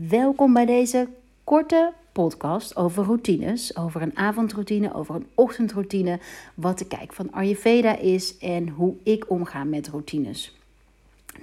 Welkom 0.00 0.52
bij 0.52 0.66
deze 0.66 1.08
korte 1.44 1.92
podcast 2.12 2.76
over 2.76 3.04
routines, 3.04 3.76
over 3.76 4.02
een 4.02 4.16
avondroutine, 4.16 4.94
over 4.94 5.14
een 5.14 5.26
ochtendroutine, 5.34 6.20
wat 6.54 6.78
de 6.78 6.86
kijk 6.86 7.12
van 7.12 7.32
Ayurveda 7.32 7.96
is 7.96 8.38
en 8.38 8.68
hoe 8.68 8.94
ik 9.02 9.30
omga 9.30 9.64
met 9.64 9.88
routines. 9.88 10.56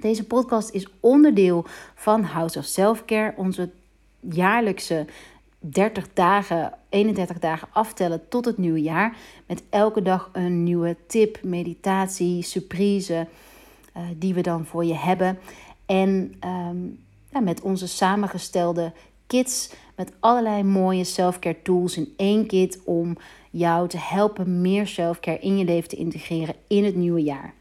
Deze 0.00 0.26
podcast 0.26 0.70
is 0.70 0.88
onderdeel 1.00 1.64
van 1.94 2.22
House 2.22 2.58
of 2.58 2.64
Selfcare, 2.64 3.34
onze 3.36 3.70
jaarlijkse 4.20 5.06
30 5.58 6.08
dagen, 6.12 6.72
31 6.88 7.38
dagen 7.38 7.68
aftellen 7.72 8.28
tot 8.28 8.44
het 8.44 8.58
nieuwe 8.58 8.82
jaar. 8.82 9.16
Met 9.46 9.62
elke 9.70 10.02
dag 10.02 10.30
een 10.32 10.62
nieuwe 10.62 10.96
tip, 11.06 11.42
meditatie, 11.42 12.42
surprise 12.42 13.26
uh, 13.96 14.02
die 14.16 14.34
we 14.34 14.40
dan 14.40 14.64
voor 14.64 14.84
je 14.84 14.94
hebben. 14.94 15.38
En 15.86 16.34
um, 16.44 17.02
met 17.42 17.60
onze 17.60 17.88
samengestelde 17.88 18.92
kits 19.26 19.70
met 19.96 20.12
allerlei 20.20 20.62
mooie 20.62 21.04
selfcare 21.04 21.62
tools 21.62 21.96
in 21.96 22.14
één 22.16 22.46
kit 22.46 22.80
om 22.84 23.16
jou 23.50 23.88
te 23.88 23.98
helpen 23.98 24.60
meer 24.60 24.86
selfcare 24.86 25.38
in 25.38 25.58
je 25.58 25.64
leven 25.64 25.88
te 25.88 25.96
integreren 25.96 26.54
in 26.66 26.84
het 26.84 26.94
nieuwe 26.94 27.22
jaar. 27.22 27.54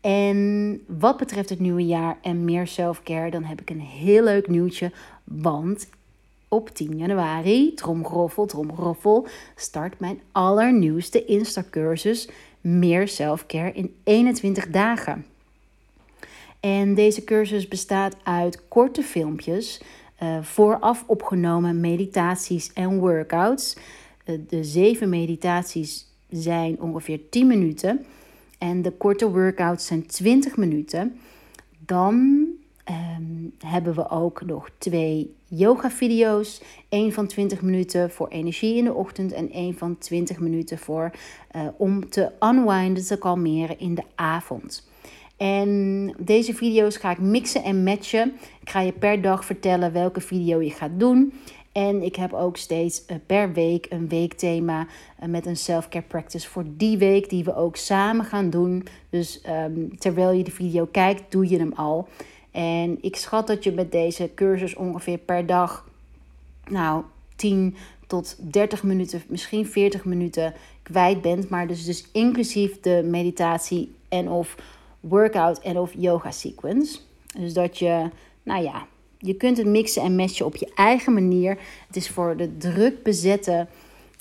En 0.00 0.80
wat 0.86 1.16
betreft 1.16 1.48
het 1.48 1.60
nieuwe 1.60 1.86
jaar 1.86 2.18
en 2.22 2.44
meer 2.44 2.66
selfcare, 2.66 3.30
dan 3.30 3.44
heb 3.44 3.60
ik 3.60 3.70
een 3.70 3.80
heel 3.80 4.24
leuk 4.24 4.48
nieuwtje. 4.48 4.92
Want 5.24 5.88
op 6.48 6.68
10 6.68 6.96
januari, 6.96 7.74
tromgroffel, 7.74 8.46
tromgroffel, 8.46 9.26
start 9.56 10.00
mijn 10.00 10.20
allernieuwste 10.32 11.24
Insta-cursus 11.24 12.28
Meer 12.60 13.08
Selfcare 13.08 13.72
in 13.72 13.94
21 14.04 14.70
dagen. 14.70 15.26
En 16.60 16.94
deze 16.94 17.24
cursus 17.24 17.68
bestaat 17.68 18.16
uit 18.22 18.68
korte 18.68 19.02
filmpjes, 19.02 19.80
uh, 20.22 20.42
vooraf 20.42 21.04
opgenomen 21.06 21.80
meditaties 21.80 22.72
en 22.72 22.98
workouts. 22.98 23.76
Uh, 24.24 24.38
de 24.48 24.64
zeven 24.64 25.08
meditaties 25.08 26.06
zijn 26.30 26.80
ongeveer 26.80 27.20
10 27.30 27.46
minuten 27.46 28.04
en 28.58 28.82
de 28.82 28.90
korte 28.90 29.30
workouts 29.30 29.86
zijn 29.86 30.06
20 30.06 30.56
minuten. 30.56 31.18
Dan 31.78 32.46
um, 32.90 33.52
hebben 33.58 33.94
we 33.94 34.10
ook 34.10 34.42
nog 34.46 34.70
twee 34.78 35.34
yoga-video's. 35.48 36.62
Eén 36.88 37.12
van 37.12 37.26
20 37.26 37.62
minuten 37.62 38.10
voor 38.10 38.28
energie 38.28 38.76
in 38.76 38.84
de 38.84 38.94
ochtend 38.94 39.32
en 39.32 39.50
één 39.50 39.74
van 39.74 39.98
20 39.98 40.38
minuten 40.38 40.78
voor, 40.78 41.10
uh, 41.56 41.62
om 41.76 42.08
te 42.08 42.30
unwinden, 42.40 43.04
te 43.04 43.18
kalmeren 43.18 43.78
in 43.78 43.94
de 43.94 44.04
avond. 44.14 44.88
En 45.40 46.14
deze 46.18 46.54
video's 46.54 46.96
ga 46.96 47.10
ik 47.10 47.18
mixen 47.18 47.62
en 47.62 47.82
matchen. 47.82 48.32
Ik 48.60 48.70
ga 48.70 48.80
je 48.80 48.92
per 48.92 49.22
dag 49.22 49.44
vertellen 49.44 49.92
welke 49.92 50.20
video 50.20 50.60
je 50.62 50.70
gaat 50.70 50.90
doen. 50.98 51.32
En 51.72 52.02
ik 52.02 52.16
heb 52.16 52.32
ook 52.32 52.56
steeds 52.56 53.06
eh, 53.06 53.16
per 53.26 53.52
week 53.52 53.86
een 53.88 54.08
weekthema 54.08 54.86
eh, 55.18 55.28
met 55.28 55.46
een 55.46 55.56
self-care 55.56 56.04
practice 56.04 56.48
voor 56.48 56.64
die 56.76 56.98
week, 56.98 57.28
die 57.28 57.44
we 57.44 57.56
ook 57.56 57.76
samen 57.76 58.24
gaan 58.24 58.50
doen. 58.50 58.86
Dus 59.10 59.42
um, 59.48 59.98
terwijl 59.98 60.30
je 60.30 60.44
de 60.44 60.50
video 60.50 60.86
kijkt, 60.86 61.32
doe 61.32 61.48
je 61.48 61.58
hem 61.58 61.72
al. 61.72 62.08
En 62.50 62.98
ik 63.00 63.16
schat 63.16 63.46
dat 63.46 63.64
je 63.64 63.72
met 63.72 63.92
deze 63.92 64.30
cursus 64.34 64.74
ongeveer 64.74 65.18
per 65.18 65.46
dag, 65.46 65.88
nou, 66.68 67.02
10 67.36 67.76
tot 68.06 68.36
30 68.52 68.82
minuten, 68.82 69.22
misschien 69.28 69.66
40 69.66 70.04
minuten 70.04 70.54
kwijt 70.82 71.22
bent. 71.22 71.48
Maar 71.48 71.66
dus, 71.66 71.84
dus 71.84 72.08
inclusief 72.12 72.80
de 72.80 73.02
meditatie 73.04 73.94
en 74.08 74.28
of 74.28 74.56
workout 75.00 75.58
en 75.58 75.78
of 75.78 75.92
yoga 75.96 76.30
sequence. 76.30 76.98
Dus 77.38 77.52
dat 77.52 77.78
je, 77.78 78.10
nou 78.42 78.62
ja, 78.62 78.86
je 79.18 79.34
kunt 79.34 79.56
het 79.56 79.66
mixen 79.66 80.02
en 80.02 80.16
matchen 80.16 80.46
op 80.46 80.56
je 80.56 80.72
eigen 80.74 81.12
manier. 81.12 81.58
Het 81.86 81.96
is 81.96 82.08
voor 82.08 82.36
de 82.36 82.56
druk 82.56 83.02
bezette, 83.02 83.66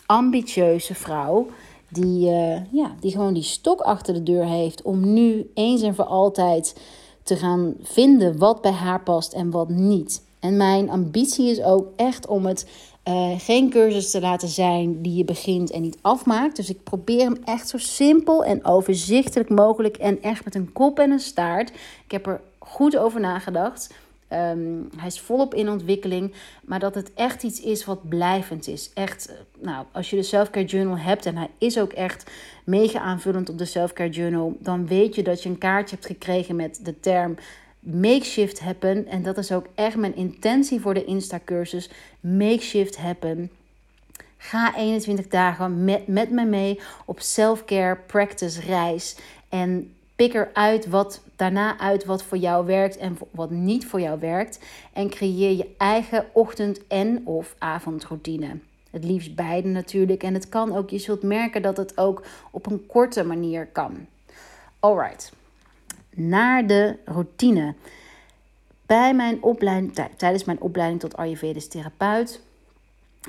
ambitieuze 0.06 0.96
vrouw 0.96 1.48
die, 1.90 2.30
uh, 2.30 2.72
ja, 2.72 2.96
die 3.00 3.12
gewoon 3.12 3.34
die 3.34 3.44
stok 3.44 3.80
achter 3.82 4.14
de 4.14 4.24
deur 4.24 4.46
heeft 4.46 4.82
om 4.82 5.14
nu 5.14 5.52
eens 5.54 5.82
en 5.82 5.96
voor 5.96 6.06
altijd 6.06 6.82
te 7.24 7.36
gaan 7.36 7.74
vinden 7.82 8.38
wat 8.38 8.62
bij 8.62 8.72
haar 8.72 9.02
past 9.02 9.34
en 9.34 9.52
wat 9.52 9.70
niet. 9.70 10.24
En 10.40 10.58
mijn 10.58 10.90
ambitie 10.90 11.50
is 11.50 11.62
ook 11.62 11.88
echt 11.96 12.28
om 12.28 12.46
het 12.46 12.68
uh, 13.10 13.40
geen 13.40 13.70
cursus 13.70 14.12
te 14.12 14.22
laten 14.22 14.48
zijn 14.48 15.02
die 15.02 15.16
je 15.16 15.26
begint 15.26 15.72
en 15.72 15.82
niet 15.82 15.98
afmaakt. 16.02 16.56
Dus 16.56 16.70
ik 16.70 16.84
probeer 16.84 17.20
hem 17.20 17.38
echt 17.44 17.70
zo 17.70 17.78
simpel 17.78 18.44
en 18.44 18.66
overzichtelijk 18.66 19.50
mogelijk 19.50 19.98
en 19.98 20.22
echt 20.22 20.46
met 20.46 20.56
een 20.56 20.72
kop 20.72 21.00
en 21.00 21.12
een 21.12 21.20
staart. 21.20 21.70
Ik 22.06 22.12
heb 22.12 22.28
er 22.28 22.42
goed 22.60 22.98
over 22.98 23.20
nagedacht. 23.20 23.94
Um, 24.34 24.90
hij 24.98 25.08
is 25.08 25.20
volop 25.20 25.54
in 25.54 25.70
ontwikkeling, 25.70 26.34
maar 26.64 26.80
dat 26.80 26.96
het 26.96 27.14
echt 27.14 27.44
iets 27.44 27.62
is 27.62 27.86
wat 27.86 28.10
blijvend 28.10 28.68
is. 28.68 28.92
Echt, 28.94 29.28
eh, 29.28 29.36
nou, 29.62 29.86
als 29.92 30.10
je 30.10 30.16
de 30.16 30.24
Selfcare 30.24 30.66
Journal 30.66 30.98
hebt 30.98 31.26
en 31.26 31.38
hij 31.38 31.50
is 31.58 31.80
ook 31.80 31.94
echt 31.94 32.32
mega 32.66 33.00
aanvullend 33.00 33.50
op 33.50 33.58
de 33.58 33.66
Selfcare 33.66 34.10
Journal, 34.10 34.58
dan 34.60 34.88
weet 34.88 35.16
je 35.16 35.24
dat 35.24 35.44
je 35.44 35.50
een 35.50 35.58
kaartje 35.58 35.96
hebt 35.96 36.08
gekregen 36.08 36.56
met 36.56 36.80
de 36.84 37.00
term 37.00 37.36
makeshift 37.80 38.60
happen. 38.60 39.08
En 39.08 39.24
dat 39.24 39.38
is 39.38 39.52
ook 39.52 39.66
echt 39.76 39.96
mijn 39.96 40.16
intentie 40.16 40.80
voor 40.80 40.94
de 40.94 41.06
Insta-cursus. 41.06 41.90
Makeshift 42.20 42.98
happen. 42.98 43.52
Ga 44.38 44.76
21 44.76 45.28
dagen 45.28 45.84
met, 45.84 46.08
met 46.08 46.32
me 46.32 46.46
mee 46.46 46.80
op 47.06 47.20
self-care 47.20 47.96
practice 47.96 48.62
reis. 48.62 49.16
En 49.50 49.94
pik 50.16 50.34
eruit 50.34 50.88
wat 50.88 51.22
daarna 51.36 51.80
uit 51.80 52.06
wat 52.06 52.24
voor 52.24 52.38
jou 52.38 52.66
werkt 52.66 52.98
en 52.98 53.18
wat 53.32 53.50
niet 53.50 53.86
voor 53.86 54.02
jou 54.02 54.20
werkt. 54.20 54.60
En 54.94 55.10
creëer 55.10 55.58
je 55.58 55.70
eigen 55.78 56.26
ochtend- 56.32 56.88
en 56.88 57.22
of 57.26 57.56
avondroutine. 57.58 58.58
Het 58.92 59.04
liefst 59.04 59.36
beide 59.36 59.68
natuurlijk. 59.68 60.24
En 60.24 60.34
het 60.34 60.50
kan 60.50 60.76
ook, 60.76 60.90
je 60.90 60.98
zult 60.98 61.24
merken 61.24 61.62
dat 61.62 61.78
het 61.78 61.98
ook 61.98 62.24
op 62.52 62.66
een 62.66 62.86
korte 62.86 63.24
manier 63.24 63.68
kan. 63.68 64.08
Alright 64.80 65.38
naar 66.20 66.68
de 66.68 66.96
routine. 67.06 67.74
Bij 68.86 69.14
mijn 69.14 69.44
opleiding, 69.44 69.94
tijdens 70.16 70.44
mijn 70.44 70.62
opleiding 70.62 71.00
tot 71.00 71.18
Ayurvedisch 71.18 71.68
therapeut, 71.68 72.42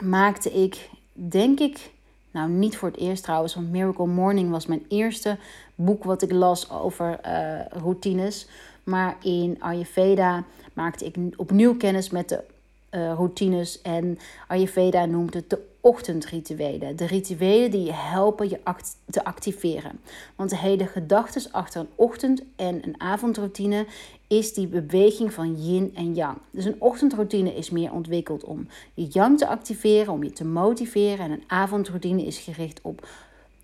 maakte 0.02 0.50
ik, 0.50 0.88
denk 1.12 1.60
ik, 1.60 1.90
nou 2.30 2.50
niet 2.50 2.76
voor 2.76 2.88
het 2.88 2.98
eerst 2.98 3.22
trouwens, 3.22 3.54
want 3.54 3.70
Miracle 3.70 4.06
Morning 4.06 4.50
was 4.50 4.66
mijn 4.66 4.84
eerste 4.88 5.38
boek 5.74 6.04
wat 6.04 6.22
ik 6.22 6.32
las 6.32 6.70
over 6.70 7.20
uh, 7.26 7.60
routines. 7.68 8.48
Maar 8.84 9.16
in 9.22 9.56
Ayurveda 9.58 10.44
maakte 10.72 11.04
ik 11.04 11.16
opnieuw 11.36 11.76
kennis 11.76 12.10
met 12.10 12.28
de 12.28 12.42
uh, 12.90 13.12
routines. 13.12 13.82
En 13.82 14.18
Ayurveda 14.46 15.04
noemt 15.04 15.34
het 15.34 15.50
de 15.50 15.69
ochtendrituelen. 15.80 16.96
De 16.96 17.06
rituelen 17.06 17.70
die 17.70 17.84
je 17.84 17.92
helpen 17.92 18.48
je 18.48 18.60
act 18.62 18.96
te 19.10 19.24
activeren. 19.24 20.00
Want 20.36 20.50
de 20.50 20.56
hele 20.56 20.86
gedachte 20.86 21.48
achter 21.52 21.80
een 21.80 21.88
ochtend- 21.94 22.42
en 22.56 22.86
een 22.86 23.00
avondroutine 23.00 23.86
is 24.26 24.54
die 24.54 24.66
beweging 24.66 25.32
van 25.32 25.62
yin 25.62 25.92
en 25.94 26.14
yang. 26.14 26.36
Dus 26.50 26.64
een 26.64 26.80
ochtendroutine 26.80 27.54
is 27.54 27.70
meer 27.70 27.92
ontwikkeld 27.92 28.44
om 28.44 28.68
je 28.94 29.06
yang 29.06 29.38
te 29.38 29.46
activeren, 29.46 30.12
om 30.12 30.22
je 30.22 30.32
te 30.32 30.44
motiveren. 30.44 31.24
En 31.24 31.30
een 31.30 31.44
avondroutine 31.46 32.24
is 32.24 32.38
gericht 32.38 32.80
op 32.82 33.08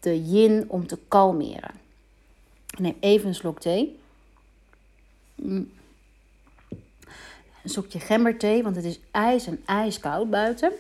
de 0.01 0.23
yin 0.25 0.65
om 0.69 0.87
te 0.87 0.99
kalmeren. 1.09 1.75
Ik 2.71 2.79
neem 2.79 2.97
even 3.01 3.29
een 3.29 3.35
slok 3.35 3.61
thee. 3.61 3.99
Mm. 5.35 5.71
Een 7.63 7.73
sokje 7.73 8.01
gemberthee, 8.01 8.63
want 8.63 8.77
het 8.77 8.85
is 8.85 9.01
ijs 9.11 9.47
en 9.47 9.63
ijskoud 9.65 10.31
buiten. 10.31 10.73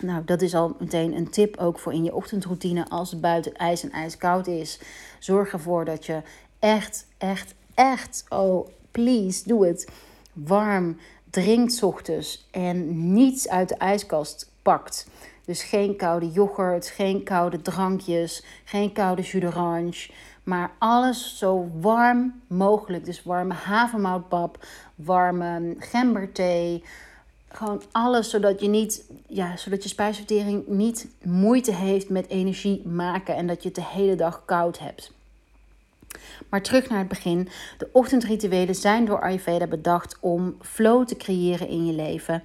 Nou, 0.00 0.24
dat 0.24 0.42
is 0.42 0.54
al 0.54 0.76
meteen 0.78 1.16
een 1.16 1.30
tip 1.30 1.56
ook 1.56 1.78
voor 1.78 1.92
in 1.92 2.04
je 2.04 2.14
ochtendroutine. 2.14 2.88
Als 2.88 3.10
het 3.10 3.20
buiten 3.20 3.54
ijs 3.54 3.82
en 3.82 3.90
ijskoud 3.90 4.46
is, 4.46 4.80
zorg 5.18 5.52
ervoor 5.52 5.84
dat 5.84 6.06
je 6.06 6.22
echt, 6.58 7.06
echt, 7.18 7.54
echt, 7.74 8.24
oh 8.28 8.68
please, 8.90 9.48
doe 9.48 9.66
het, 9.66 9.88
warm 10.32 10.96
drinkt 11.30 11.82
ochtends 11.82 12.48
en 12.50 13.12
niets 13.12 13.48
uit 13.48 13.68
de 13.68 13.76
ijskast 13.76 14.50
pakt. 14.62 15.08
Dus 15.44 15.62
geen 15.62 15.96
koude 15.96 16.30
yoghurt, 16.30 16.86
geen 16.86 17.22
koude 17.22 17.62
drankjes, 17.62 18.44
geen 18.64 18.92
koude 18.92 19.22
jus 19.22 19.40
d'orange. 19.40 20.10
Maar 20.42 20.70
alles 20.78 21.38
zo 21.38 21.70
warm 21.80 22.40
mogelijk. 22.46 23.04
Dus 23.04 23.22
warme 23.22 23.54
havermoutpap, 23.54 24.66
warme 24.94 25.76
gemberthee. 25.78 26.84
Gewoon 27.56 27.82
alles 27.92 28.30
zodat 28.30 28.60
je 28.60 28.68
niet, 28.68 29.04
ja, 29.26 29.56
zodat 29.56 29.82
je 29.82 29.88
spijsvertering 29.88 30.66
niet 30.66 31.08
moeite 31.22 31.72
heeft 31.72 32.08
met 32.08 32.28
energie 32.28 32.86
maken 32.86 33.36
en 33.36 33.46
dat 33.46 33.62
je 33.62 33.68
het 33.68 33.76
de 33.76 33.84
hele 33.84 34.14
dag 34.14 34.44
koud 34.44 34.78
hebt. 34.78 35.12
Maar 36.48 36.62
terug 36.62 36.88
naar 36.88 36.98
het 36.98 37.08
begin. 37.08 37.48
De 37.78 37.88
ochtendrituelen 37.92 38.74
zijn 38.74 39.04
door 39.04 39.22
Ayurveda 39.22 39.66
bedacht 39.66 40.16
om 40.20 40.56
flow 40.60 41.06
te 41.06 41.16
creëren 41.16 41.68
in 41.68 41.86
je 41.86 41.92
leven. 41.92 42.42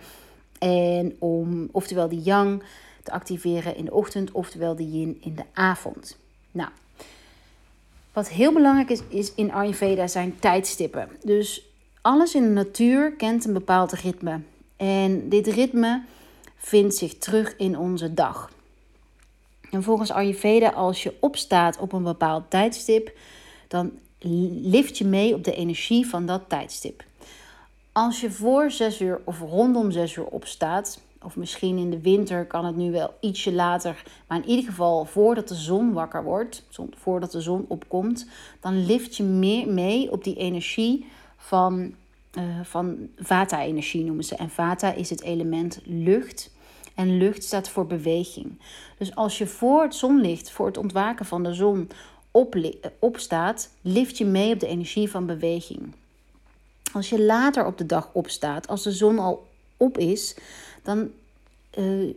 En 0.59 1.15
om 1.19 1.69
oftewel 1.71 2.09
die 2.09 2.21
yang 2.21 2.63
te 3.03 3.11
activeren 3.11 3.75
in 3.75 3.85
de 3.85 3.93
ochtend, 3.93 4.31
oftewel 4.31 4.75
de 4.75 4.89
yin 4.89 5.17
in 5.21 5.35
de 5.35 5.45
avond. 5.53 6.17
Nou, 6.51 6.69
wat 8.13 8.29
heel 8.29 8.53
belangrijk 8.53 8.89
is, 8.89 9.01
is 9.07 9.33
in 9.33 9.51
Ayurveda 9.51 10.07
zijn 10.07 10.39
tijdstippen. 10.39 11.09
Dus 11.23 11.65
alles 12.01 12.35
in 12.35 12.43
de 12.43 12.49
natuur 12.49 13.11
kent 13.11 13.45
een 13.45 13.53
bepaald 13.53 13.91
ritme. 13.91 14.39
En 14.81 15.29
dit 15.29 15.47
ritme 15.47 16.03
vindt 16.55 16.95
zich 16.95 17.17
terug 17.17 17.55
in 17.57 17.77
onze 17.77 18.13
dag. 18.13 18.51
En 19.71 19.83
volgens 19.83 20.11
Ayurveda, 20.11 20.69
als 20.69 21.03
je 21.03 21.13
opstaat 21.19 21.77
op 21.77 21.93
een 21.93 22.03
bepaald 22.03 22.49
tijdstip, 22.49 23.17
dan 23.67 23.91
lift 24.61 24.97
je 24.97 25.05
mee 25.05 25.33
op 25.33 25.43
de 25.43 25.55
energie 25.55 26.07
van 26.07 26.25
dat 26.25 26.41
tijdstip. 26.47 27.03
Als 27.91 28.21
je 28.21 28.31
voor 28.31 28.71
6 28.71 29.01
uur 29.01 29.21
of 29.23 29.39
rondom 29.39 29.91
6 29.91 30.15
uur 30.15 30.25
opstaat, 30.25 31.01
of 31.21 31.35
misschien 31.35 31.77
in 31.77 31.89
de 31.89 32.01
winter 32.01 32.45
kan 32.45 32.65
het 32.65 32.75
nu 32.75 32.91
wel 32.91 33.13
ietsje 33.19 33.53
later, 33.53 34.03
maar 34.27 34.37
in 34.37 34.49
ieder 34.49 34.65
geval 34.65 35.05
voordat 35.05 35.47
de 35.47 35.55
zon 35.55 35.93
wakker 35.93 36.23
wordt, 36.23 36.63
voordat 36.95 37.31
de 37.31 37.41
zon 37.41 37.65
opkomt, 37.67 38.25
dan 38.59 38.85
lift 38.85 39.17
je 39.17 39.23
meer 39.23 39.67
mee 39.67 40.11
op 40.11 40.23
die 40.23 40.35
energie 40.35 41.05
van, 41.37 41.93
uh, 42.37 42.43
van 42.63 43.09
vata-energie 43.17 44.03
noemen 44.03 44.23
ze. 44.23 44.35
En 44.35 44.49
vata 44.49 44.93
is 44.93 45.09
het 45.09 45.21
element 45.21 45.79
lucht. 45.83 46.51
En 46.95 47.17
lucht 47.17 47.43
staat 47.43 47.69
voor 47.69 47.87
beweging. 47.87 48.59
Dus 48.97 49.15
als 49.15 49.37
je 49.37 49.47
voor 49.47 49.81
het 49.81 49.95
zonlicht, 49.95 50.51
voor 50.51 50.65
het 50.65 50.77
ontwaken 50.77 51.25
van 51.25 51.43
de 51.43 51.53
zon 51.53 51.89
op, 52.31 52.55
opstaat, 52.99 53.69
lift 53.81 54.17
je 54.17 54.25
mee 54.25 54.53
op 54.53 54.59
de 54.59 54.67
energie 54.67 55.09
van 55.09 55.25
beweging. 55.25 55.93
Als 56.93 57.09
je 57.09 57.21
later 57.21 57.65
op 57.65 57.77
de 57.77 57.85
dag 57.85 58.09
opstaat, 58.13 58.67
als 58.67 58.83
de 58.83 58.91
zon 58.91 59.19
al 59.19 59.47
op 59.77 59.97
is, 59.97 60.35
dan, 60.83 61.11
uh, 61.77 62.13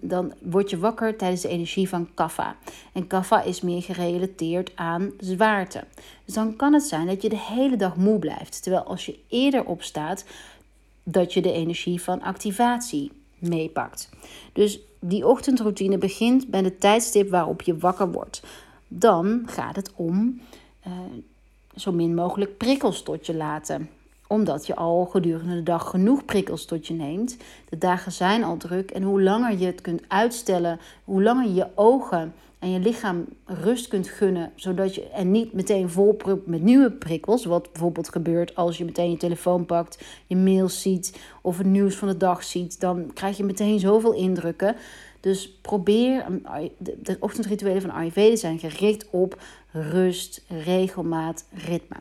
dan 0.00 0.32
word 0.40 0.70
je 0.70 0.78
wakker 0.78 1.16
tijdens 1.16 1.40
de 1.40 1.48
energie 1.48 1.88
van 1.88 2.08
kaffa. 2.14 2.56
En 2.92 3.06
kaffa 3.06 3.42
is 3.42 3.60
meer 3.60 3.82
gerelateerd 3.82 4.72
aan 4.74 5.10
zwaarte. 5.18 5.84
Dus 6.24 6.34
dan 6.34 6.56
kan 6.56 6.72
het 6.72 6.82
zijn 6.82 7.06
dat 7.06 7.22
je 7.22 7.28
de 7.28 7.38
hele 7.38 7.76
dag 7.76 7.96
moe 7.96 8.18
blijft. 8.18 8.62
Terwijl 8.62 8.84
als 8.84 9.06
je 9.06 9.18
eerder 9.28 9.64
opstaat, 9.64 10.24
dat 11.02 11.32
je 11.32 11.42
de 11.42 11.52
energie 11.52 12.02
van 12.02 12.22
activatie 12.22 13.12
meepakt. 13.38 14.10
Dus 14.52 14.80
die 15.00 15.26
ochtendroutine 15.26 15.98
begint 15.98 16.48
bij 16.48 16.60
het 16.60 16.80
tijdstip 16.80 17.30
waarop 17.30 17.62
je 17.62 17.76
wakker 17.76 18.12
wordt. 18.12 18.42
Dan 18.88 19.42
gaat 19.46 19.76
het 19.76 19.92
om 19.94 20.40
uh, 20.86 20.92
zo 21.74 21.92
min 21.92 22.14
mogelijk 22.14 22.56
prikkels 22.56 23.02
tot 23.02 23.26
je 23.26 23.34
laten 23.34 23.88
omdat 24.32 24.66
je 24.66 24.76
al 24.76 25.04
gedurende 25.04 25.54
de 25.54 25.62
dag 25.62 25.90
genoeg 25.90 26.24
prikkels 26.24 26.64
tot 26.64 26.86
je 26.86 26.94
neemt. 26.94 27.36
De 27.68 27.78
dagen 27.78 28.12
zijn 28.12 28.44
al 28.44 28.56
druk 28.56 28.90
en 28.90 29.02
hoe 29.02 29.22
langer 29.22 29.58
je 29.58 29.66
het 29.66 29.80
kunt 29.80 30.02
uitstellen, 30.08 30.80
hoe 31.04 31.22
langer 31.22 31.50
je 31.50 31.66
ogen 31.74 32.32
en 32.58 32.70
je 32.70 32.78
lichaam 32.78 33.26
rust 33.44 33.88
kunt 33.88 34.08
gunnen, 34.08 34.52
zodat 34.54 34.94
je 34.94 35.08
en 35.08 35.30
niet 35.30 35.52
meteen 35.52 35.90
volpropt 35.90 36.46
met 36.46 36.62
nieuwe 36.62 36.90
prikkels, 36.90 37.44
wat 37.44 37.72
bijvoorbeeld 37.72 38.08
gebeurt 38.08 38.56
als 38.56 38.78
je 38.78 38.84
meteen 38.84 39.10
je 39.10 39.16
telefoon 39.16 39.66
pakt, 39.66 40.04
je 40.26 40.36
mails 40.36 40.82
ziet 40.82 41.20
of 41.42 41.58
het 41.58 41.66
nieuws 41.66 41.94
van 41.94 42.08
de 42.08 42.16
dag 42.16 42.44
ziet, 42.44 42.80
dan 42.80 43.10
krijg 43.14 43.36
je 43.36 43.44
meteen 43.44 43.80
zoveel 43.80 44.12
indrukken. 44.12 44.76
Dus 45.20 45.50
probeer, 45.50 46.24
de 46.78 47.16
ochtendrituelen 47.20 47.82
van 47.82 47.90
Ayurveda 47.90 48.36
zijn 48.36 48.58
gericht 48.58 49.06
op 49.10 49.42
rust, 49.72 50.44
regelmaat, 50.48 51.44
ritme. 51.52 51.96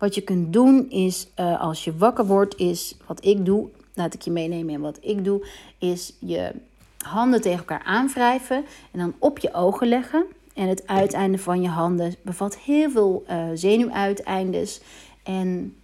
Wat 0.00 0.14
je 0.14 0.20
kunt 0.20 0.52
doen 0.52 0.90
is, 0.90 1.26
uh, 1.40 1.60
als 1.60 1.84
je 1.84 1.96
wakker 1.96 2.26
wordt, 2.26 2.58
is 2.58 2.96
wat 3.06 3.24
ik 3.24 3.44
doe. 3.44 3.68
Laat 3.94 4.14
ik 4.14 4.22
je 4.22 4.30
meenemen 4.30 4.74
in 4.74 4.80
wat 4.80 4.98
ik 5.00 5.24
doe. 5.24 5.46
Is 5.78 6.12
je 6.18 6.52
handen 6.98 7.40
tegen 7.40 7.58
elkaar 7.58 7.82
aanwrijven 7.82 8.64
en 8.90 8.98
dan 8.98 9.14
op 9.18 9.38
je 9.38 9.54
ogen 9.54 9.88
leggen. 9.88 10.24
En 10.54 10.68
het 10.68 10.86
uiteinde 10.86 11.38
van 11.38 11.62
je 11.62 11.68
handen 11.68 12.14
bevat 12.22 12.58
heel 12.58 12.90
veel 12.90 13.24
uh, 13.30 13.44
zenuwuiteindes. 13.54 14.80
En 15.22 15.76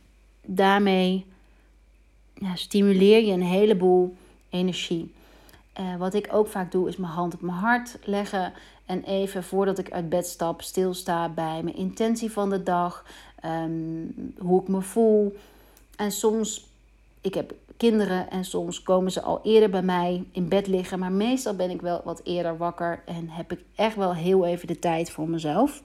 daarmee 0.44 1.24
ja, 2.34 2.54
stimuleer 2.54 3.24
je 3.24 3.32
een 3.32 3.42
heleboel 3.42 4.14
energie. 4.50 5.14
Uh, 5.80 5.96
wat 5.96 6.14
ik 6.14 6.28
ook 6.32 6.48
vaak 6.48 6.72
doe, 6.72 6.88
is 6.88 6.96
mijn 6.96 7.12
hand 7.12 7.34
op 7.34 7.40
mijn 7.40 7.56
hart 7.56 7.98
leggen. 8.04 8.52
En 8.86 9.02
even 9.02 9.44
voordat 9.44 9.78
ik 9.78 9.92
uit 9.92 10.08
bed 10.08 10.26
stap, 10.26 10.62
stilsta 10.62 11.28
bij 11.28 11.60
mijn 11.62 11.76
intentie 11.76 12.32
van 12.32 12.50
de 12.50 12.62
dag. 12.62 13.04
Ehm, 13.40 14.06
hoe 14.38 14.60
ik 14.60 14.68
me 14.68 14.80
voel. 14.80 15.36
En 15.96 16.12
soms, 16.12 16.66
ik 17.20 17.34
heb 17.34 17.54
kinderen 17.76 18.30
en 18.30 18.44
soms 18.44 18.82
komen 18.82 19.12
ze 19.12 19.22
al 19.22 19.40
eerder 19.42 19.70
bij 19.70 19.82
mij 19.82 20.24
in 20.32 20.48
bed 20.48 20.66
liggen. 20.66 20.98
Maar 20.98 21.12
meestal 21.12 21.54
ben 21.54 21.70
ik 21.70 21.80
wel 21.80 22.00
wat 22.04 22.20
eerder 22.24 22.56
wakker 22.56 23.02
en 23.04 23.28
heb 23.28 23.52
ik 23.52 23.60
echt 23.74 23.96
wel 23.96 24.14
heel 24.14 24.46
even 24.46 24.66
de 24.66 24.78
tijd 24.78 25.10
voor 25.10 25.28
mezelf. 25.28 25.82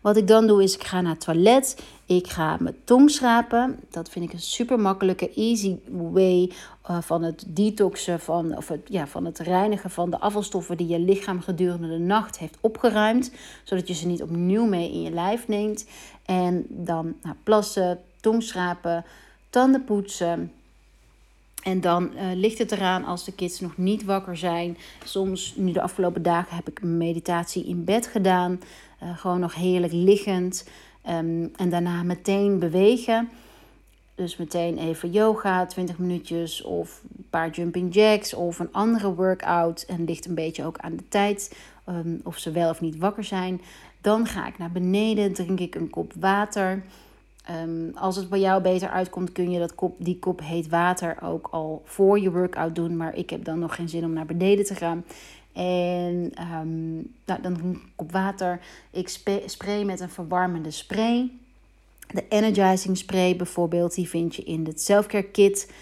Wat 0.00 0.16
ik 0.16 0.26
dan 0.26 0.46
doe 0.46 0.62
is, 0.62 0.74
ik 0.74 0.84
ga 0.84 1.00
naar 1.00 1.12
het 1.12 1.20
toilet. 1.20 1.82
Ik 2.06 2.28
ga 2.28 2.56
mijn 2.60 2.76
tong 2.84 3.10
schrapen. 3.10 3.80
Dat 3.90 4.08
vind 4.08 4.24
ik 4.24 4.32
een 4.32 4.40
super 4.40 4.80
makkelijke, 4.80 5.30
easy 5.34 5.76
way 5.90 6.52
uh, 6.90 7.00
van 7.00 7.22
het 7.22 7.44
detoxen, 7.46 8.20
van, 8.20 8.56
of 8.56 8.68
het, 8.68 8.80
ja, 8.88 9.06
van 9.06 9.24
het 9.24 9.38
reinigen 9.38 9.90
van 9.90 10.10
de 10.10 10.20
afvalstoffen 10.20 10.76
die 10.76 10.86
je 10.86 10.98
lichaam 10.98 11.40
gedurende 11.40 11.88
de 11.88 11.98
nacht 11.98 12.38
heeft 12.38 12.58
opgeruimd. 12.60 13.32
Zodat 13.64 13.88
je 13.88 13.94
ze 13.94 14.06
niet 14.06 14.22
opnieuw 14.22 14.64
mee 14.64 14.92
in 14.92 15.02
je 15.02 15.10
lijf 15.10 15.48
neemt. 15.48 15.86
En 16.24 16.66
dan 16.68 17.14
nou, 17.22 17.36
plassen, 17.42 18.00
tong 18.20 18.42
schrapen, 18.42 19.04
tanden 19.50 19.84
poetsen. 19.84 20.52
En 21.62 21.80
dan 21.80 22.10
uh, 22.14 22.22
ligt 22.34 22.58
het 22.58 22.72
eraan 22.72 23.04
als 23.04 23.24
de 23.24 23.32
kids 23.32 23.60
nog 23.60 23.76
niet 23.76 24.04
wakker 24.04 24.36
zijn. 24.36 24.78
Soms, 25.04 25.54
nu 25.56 25.72
de 25.72 25.82
afgelopen 25.82 26.22
dagen, 26.22 26.56
heb 26.56 26.68
ik 26.68 26.82
meditatie 26.82 27.64
in 27.64 27.84
bed 27.84 28.06
gedaan. 28.06 28.60
Uh, 29.02 29.18
gewoon 29.18 29.40
nog 29.40 29.54
heerlijk 29.54 29.92
liggend. 29.92 30.68
Um, 31.08 31.50
en 31.56 31.70
daarna 31.70 32.02
meteen 32.02 32.58
bewegen. 32.58 33.28
Dus 34.14 34.36
meteen 34.36 34.78
even 34.78 35.10
yoga, 35.10 35.66
20 35.66 35.98
minuutjes 35.98 36.62
of 36.62 37.00
een 37.16 37.26
paar 37.30 37.50
jumping 37.50 37.94
jacks 37.94 38.34
of 38.34 38.58
een 38.58 38.72
andere 38.72 39.14
workout. 39.14 39.84
En 39.88 40.04
ligt 40.04 40.26
een 40.26 40.34
beetje 40.34 40.64
ook 40.64 40.78
aan 40.78 40.96
de 40.96 41.08
tijd 41.08 41.56
um, 41.88 42.20
of 42.24 42.38
ze 42.38 42.50
wel 42.50 42.70
of 42.70 42.80
niet 42.80 42.98
wakker 42.98 43.24
zijn. 43.24 43.60
Dan 44.00 44.26
ga 44.26 44.46
ik 44.46 44.58
naar 44.58 44.72
beneden, 44.72 45.32
drink 45.32 45.60
ik 45.60 45.74
een 45.74 45.90
kop 45.90 46.12
water. 46.20 46.82
Um, 47.64 47.92
als 47.94 48.16
het 48.16 48.28
bij 48.28 48.40
jou 48.40 48.62
beter 48.62 48.88
uitkomt, 48.88 49.32
kun 49.32 49.50
je 49.50 49.58
dat 49.58 49.74
kop, 49.74 49.94
die 49.98 50.18
kop 50.18 50.40
heet 50.40 50.68
water 50.68 51.16
ook 51.22 51.48
al 51.50 51.82
voor 51.84 52.20
je 52.20 52.30
workout 52.30 52.74
doen. 52.74 52.96
Maar 52.96 53.16
ik 53.16 53.30
heb 53.30 53.44
dan 53.44 53.58
nog 53.58 53.74
geen 53.74 53.88
zin 53.88 54.04
om 54.04 54.12
naar 54.12 54.26
beneden 54.26 54.64
te 54.64 54.74
gaan. 54.74 55.04
En 55.52 56.32
um, 56.40 57.12
nou, 57.26 57.42
dan 57.42 57.80
kop 57.96 58.12
water. 58.12 58.60
Ik 58.90 59.08
spray 59.46 59.84
met 59.84 60.00
een 60.00 60.10
verwarmende 60.10 60.70
spray. 60.70 61.30
De 62.12 62.28
energizing 62.28 62.96
spray 62.96 63.36
bijvoorbeeld, 63.36 63.94
die 63.94 64.08
vind 64.08 64.34
je 64.34 64.42
in 64.42 64.66
het 64.66 64.80
selfcare 64.80 65.30
kit 65.30 65.72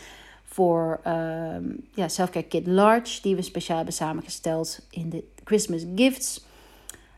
voor 0.44 1.00
um, 1.06 1.89
ja, 1.94 2.08
selfcare 2.08 2.46
kit 2.46 2.67
large, 2.67 3.22
die 3.22 3.36
we 3.36 3.43
speciaal 3.43 3.77
hebben 3.77 3.94
samengesteld 3.94 4.86
in 4.91 5.10
de 5.10 5.24
Christmas 5.44 5.84
gifts. 5.94 6.44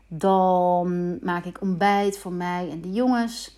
Dan 0.07 1.19
maak 1.21 1.45
ik 1.45 1.61
ontbijt 1.61 2.17
voor 2.17 2.33
mij 2.33 2.69
en 2.69 2.81
de 2.81 2.91
jongens. 2.91 3.57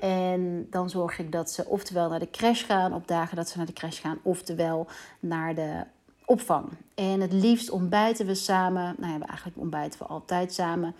En 0.00 0.66
dan 0.70 0.90
zorg 0.90 1.18
ik 1.18 1.32
dat 1.32 1.50
ze 1.50 1.66
oftewel 1.66 2.08
naar 2.08 2.18
de 2.18 2.30
crash 2.30 2.64
gaan 2.64 2.94
op 2.94 3.08
dagen 3.08 3.36
dat 3.36 3.48
ze 3.48 3.56
naar 3.56 3.66
de 3.66 3.72
crash 3.72 4.00
gaan, 4.00 4.18
oftewel 4.22 4.86
naar 5.20 5.54
de 5.54 5.84
opvang. 6.26 6.68
En 6.94 7.20
het 7.20 7.32
liefst 7.32 7.70
ontbijten 7.70 8.26
we 8.26 8.34
samen. 8.34 8.94
Nou 8.98 9.12
ja, 9.12 9.26
eigenlijk 9.26 9.58
ontbijten 9.58 9.98
we 9.98 10.04
altijd 10.04 10.54
samen. 10.54 10.94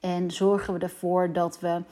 En 0.00 0.30
zorgen 0.30 0.74
we 0.74 0.80
ervoor 0.80 1.32
dat 1.32 1.60
we 1.60 1.82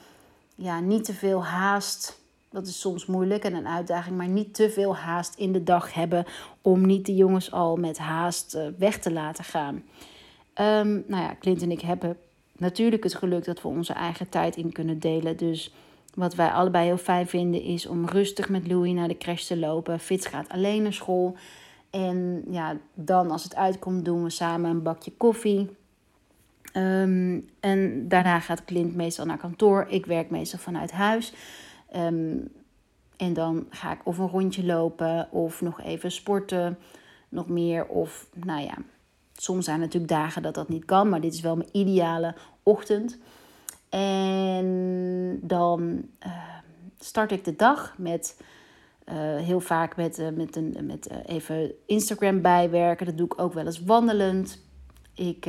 ja, 0.55 0.79
niet 0.79 1.03
te 1.03 1.13
veel 1.13 1.45
haast. 1.45 2.19
Dat 2.49 2.67
is 2.67 2.79
soms 2.79 3.05
moeilijk 3.05 3.43
en 3.43 3.53
een 3.53 3.67
uitdaging, 3.67 4.17
maar 4.17 4.27
niet 4.27 4.53
te 4.53 4.69
veel 4.69 4.95
haast 4.95 5.35
in 5.35 5.51
de 5.51 5.63
dag 5.63 5.93
hebben 5.93 6.25
om 6.61 6.85
niet 6.85 7.05
de 7.05 7.15
jongens 7.15 7.51
al 7.51 7.75
met 7.75 7.97
haast 7.97 8.53
eh, 8.53 8.67
weg 8.77 8.99
te 8.99 9.11
laten 9.11 9.43
gaan. 9.43 9.75
Um, 10.55 11.03
nou 11.07 11.23
ja, 11.23 11.35
Clint 11.39 11.61
en 11.61 11.71
ik 11.71 11.81
hebben 11.81 12.17
natuurlijk 12.57 13.03
het 13.03 13.15
geluk 13.15 13.45
dat 13.45 13.61
we 13.61 13.67
onze 13.67 13.93
eigen 13.93 14.29
tijd 14.29 14.55
in 14.55 14.71
kunnen 14.71 14.99
delen. 14.99 15.37
Dus 15.37 15.73
wat 16.13 16.35
wij 16.35 16.49
allebei 16.49 16.85
heel 16.85 16.97
fijn 16.97 17.27
vinden 17.27 17.61
is 17.61 17.85
om 17.85 18.07
rustig 18.07 18.49
met 18.49 18.67
Louis 18.67 18.93
naar 18.93 19.07
de 19.07 19.17
crash 19.17 19.43
te 19.43 19.57
lopen. 19.57 19.99
Fitz 19.99 20.29
gaat 20.29 20.49
alleen 20.49 20.83
naar 20.83 20.93
school. 20.93 21.35
En 21.91 22.43
ja, 22.49 22.77
dan 22.93 23.31
als 23.31 23.43
het 23.43 23.55
uitkomt 23.55 24.05
doen 24.05 24.23
we 24.23 24.29
samen 24.29 24.69
een 24.69 24.83
bakje 24.83 25.11
koffie. 25.17 25.75
Ehm, 26.73 27.39
en 27.59 28.07
daarna 28.07 28.39
gaat 28.39 28.65
Clint 28.65 28.95
meestal 28.95 29.25
naar 29.25 29.37
kantoor. 29.37 29.85
Ik 29.89 30.05
werk 30.05 30.29
meestal 30.29 30.59
vanuit 30.59 30.91
huis. 30.91 31.33
Ehm, 31.89 32.37
en 33.17 33.33
dan 33.33 33.65
ga 33.69 33.91
ik 33.91 33.99
of 34.03 34.17
een 34.17 34.27
rondje 34.27 34.65
lopen 34.65 35.31
of 35.31 35.61
nog 35.61 35.81
even 35.81 36.11
sporten. 36.11 36.77
Nog 37.29 37.47
meer. 37.47 37.85
Of 37.87 38.27
nou 38.33 38.61
ja, 38.61 38.77
soms 39.33 39.65
zijn 39.65 39.77
er 39.77 39.85
natuurlijk 39.85 40.11
dagen 40.11 40.41
dat 40.41 40.55
dat 40.55 40.69
niet 40.69 40.85
kan. 40.85 41.09
Maar 41.09 41.21
dit 41.21 41.33
is 41.33 41.41
wel 41.41 41.55
mijn 41.55 41.69
ideale 41.71 42.35
ochtend. 42.63 43.17
En 43.89 45.39
dan 45.41 46.01
uh, 46.25 46.31
start 46.99 47.31
ik 47.31 47.43
de 47.43 47.55
dag 47.55 47.93
met 47.97 48.35
heel 49.17 49.59
vaak 49.59 49.95
met, 49.95 50.19
uh, 50.19 50.27
met, 50.29 50.55
een, 50.55 50.77
met 50.81 51.09
even 51.25 51.71
Instagram 51.85 52.41
bijwerken. 52.41 53.05
Dat 53.05 53.17
doe 53.17 53.25
ik 53.25 53.41
ook 53.41 53.53
wel 53.53 53.65
eens 53.65 53.83
wandelend. 53.83 54.59
Ik 55.15 55.47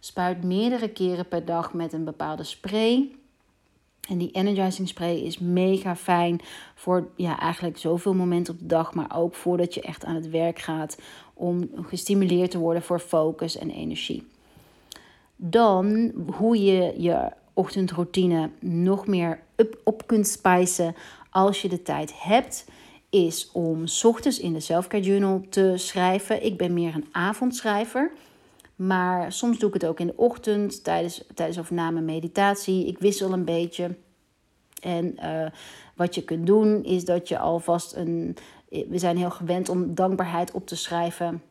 spuit 0.00 0.44
meerdere 0.44 0.88
keren 0.88 1.28
per 1.28 1.44
dag 1.44 1.72
met 1.72 1.92
een 1.92 2.04
bepaalde 2.04 2.44
spray. 2.44 3.14
En 4.08 4.18
die 4.18 4.30
energizing 4.30 4.88
spray 4.88 5.16
is 5.16 5.38
mega 5.38 5.96
fijn 5.96 6.40
voor 6.74 7.08
ja, 7.16 7.40
eigenlijk 7.40 7.78
zoveel 7.78 8.14
momenten 8.14 8.54
op 8.54 8.60
de 8.60 8.66
dag, 8.66 8.94
maar 8.94 9.16
ook 9.16 9.34
voordat 9.34 9.74
je 9.74 9.80
echt 9.80 10.04
aan 10.04 10.14
het 10.14 10.30
werk 10.30 10.58
gaat 10.58 10.98
om 11.34 11.70
gestimuleerd 11.82 12.50
te 12.50 12.58
worden 12.58 12.82
voor 12.82 12.98
focus 12.98 13.56
en 13.56 13.70
energie. 13.70 14.26
Dan 15.36 16.12
hoe 16.36 16.64
je 16.64 16.94
je 16.96 17.30
ochtendroutine 17.52 18.50
nog 18.60 19.06
meer 19.06 19.40
up, 19.56 19.80
op 19.84 20.06
kunt 20.06 20.26
spijzen 20.26 20.94
als 21.30 21.62
je 21.62 21.68
de 21.68 21.82
tijd 21.82 22.22
hebt, 22.22 22.66
is 23.14 23.50
om 23.52 23.84
ochtends 24.02 24.38
in 24.38 24.52
de 24.52 24.60
Selfcare 24.60 25.02
Journal 25.02 25.42
te 25.48 25.72
schrijven. 25.76 26.44
Ik 26.44 26.56
ben 26.56 26.74
meer 26.74 26.94
een 26.94 27.08
avondschrijver. 27.12 28.10
Maar 28.76 29.32
soms 29.32 29.58
doe 29.58 29.68
ik 29.68 29.74
het 29.74 29.86
ook 29.86 30.00
in 30.00 30.06
de 30.06 30.16
ochtend, 30.16 30.84
tijdens, 30.84 31.24
tijdens 31.34 31.58
of 31.58 31.70
na 31.70 31.90
mijn 31.90 32.04
meditatie. 32.04 32.86
Ik 32.86 32.98
wissel 32.98 33.32
een 33.32 33.44
beetje. 33.44 33.96
En 34.80 35.16
uh, 35.22 35.46
wat 35.94 36.14
je 36.14 36.22
kunt 36.24 36.46
doen, 36.46 36.84
is 36.84 37.04
dat 37.04 37.28
je 37.28 37.38
alvast 37.38 37.94
een. 37.94 38.36
We 38.68 38.98
zijn 38.98 39.16
heel 39.16 39.30
gewend 39.30 39.68
om 39.68 39.94
dankbaarheid 39.94 40.52
op 40.52 40.66
te 40.66 40.76
schrijven 40.76 41.42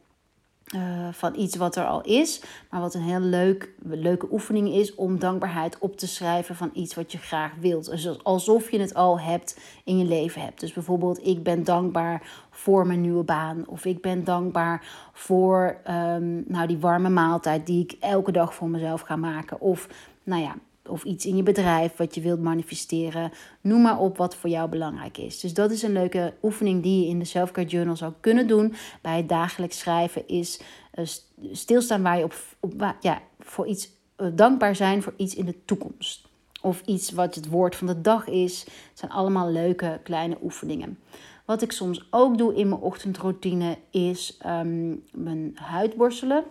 uh, 0.76 1.08
van 1.12 1.36
iets 1.36 1.56
wat 1.56 1.76
er 1.76 1.86
al 1.86 2.02
is. 2.02 2.42
Maar 2.70 2.82
wat 2.82 2.94
een 2.94 3.02
heel 3.02 3.20
leuk, 3.20 3.70
leuke 3.84 4.28
oefening 4.32 4.74
is 4.74 4.96
om 4.96 5.20
dankbaarheid 5.20 5.78
op 5.80 5.98
te 5.98 6.08
schrijven 6.08 6.56
van 6.56 6.70
iets 6.74 6.96
wat 6.96 7.12
je 7.12 7.18
graag 7.18 7.52
wilt. 7.60 7.90
Dus 7.90 8.24
alsof 8.24 8.72
je 8.72 8.80
het 8.80 8.94
al 8.94 9.20
hebt 9.20 9.60
in 9.84 9.98
je 9.98 10.06
leven 10.06 10.42
hebt. 10.42 10.60
Dus 10.60 10.74
bijvoorbeeld, 10.74 11.28
ik 11.28 11.44
ben 11.44 11.64
dankbaar 11.64 12.48
voor 12.50 12.88
mijn 12.88 13.02
nieuwe 13.02 13.24
baan. 13.24 13.68
Of 13.68 13.86
ik 13.86 14.02
ben 14.02 14.24
dankbaar 14.24 14.86
voor 15.14 15.78
um, 15.90 16.44
nou, 16.48 16.68
die 16.68 16.78
warme 16.78 17.10
maaltijd 17.10 17.66
die 17.66 17.84
ik 17.84 17.96
elke 18.00 18.32
dag 18.32 18.54
voor 18.54 18.70
mezelf 18.70 19.02
ga 19.02 19.16
maken. 19.16 19.62
Of 19.62 19.88
nou 20.24 20.42
ja, 20.42 20.56
of 20.90 21.04
iets 21.04 21.26
in 21.26 21.36
je 21.36 21.44
bedrijf 21.44 21.96
wat 21.96 22.16
je 22.16 22.22
wilt 22.22 22.42
manifesteren. 22.42 23.32
Noem 23.62 23.82
maar 23.82 24.00
op 24.00 24.18
wat 24.18 24.36
voor 24.36 24.50
jou 24.50 24.70
belangrijk 24.70 25.18
is. 25.18 25.40
Dus 25.40 25.54
dat 25.54 25.72
is 25.72 25.82
een 25.82 25.94
leuke 25.94 26.34
oefening 26.42 26.84
die 26.84 27.04
je 27.04 27.10
in 27.10 27.20
de 27.20 27.26
Selfcare 27.26 27.68
Journal 27.68 27.96
zou 27.96 28.14
kunnen 28.20 28.48
doen. 28.48 28.74
Bij 29.02 29.18
het 29.18 29.30
dagelijks 29.30 29.80
schrijven 29.80 30.28
is 30.28 30.62
uh, 30.96 31.06
stilstaan 31.52 32.02
waar 32.02 32.18
je 32.18 32.24
op, 32.24 32.36
op 32.60 32.96
ja, 33.00 33.22
voor 33.40 33.68
iets 33.68 33.90
uh, 34.18 34.28
dankbaar 34.34 34.76
zijn 34.76 35.02
voor 35.02 35.14
iets 35.18 35.36
in 35.36 35.46
de 35.46 35.66
toekomst. 35.66 36.28
Of 36.62 36.82
iets 36.86 37.12
wat 37.12 37.36
het 37.36 37.50
woord 37.50 37.76
van 37.76 37.88
de 37.88 38.02
dag 38.02 38.28
is. 38.28 38.60
Het 38.60 39.00
zijn 39.00 39.12
allemaal 39.12 39.52
leuke 39.52 40.00
kleine 40.04 40.38
oefeningen. 40.44 41.00
Wat 41.46 41.62
ik 41.62 41.72
soms 41.72 42.08
ook 42.10 42.38
doe 42.38 42.56
in 42.56 42.70
mijn 42.70 42.82
ochtendroutine 42.82 43.78
is 43.90 44.38
um, 44.46 45.04
mijn 45.12 45.52
huid 45.56 45.96
borstelen. 45.96 46.44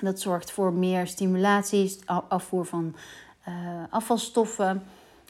Dat 0.00 0.20
zorgt 0.20 0.50
voor 0.50 0.72
meer 0.72 1.06
stimulatie, 1.06 1.98
afvoer 2.28 2.66
van 2.66 2.94
afvalstoffen 3.90 4.82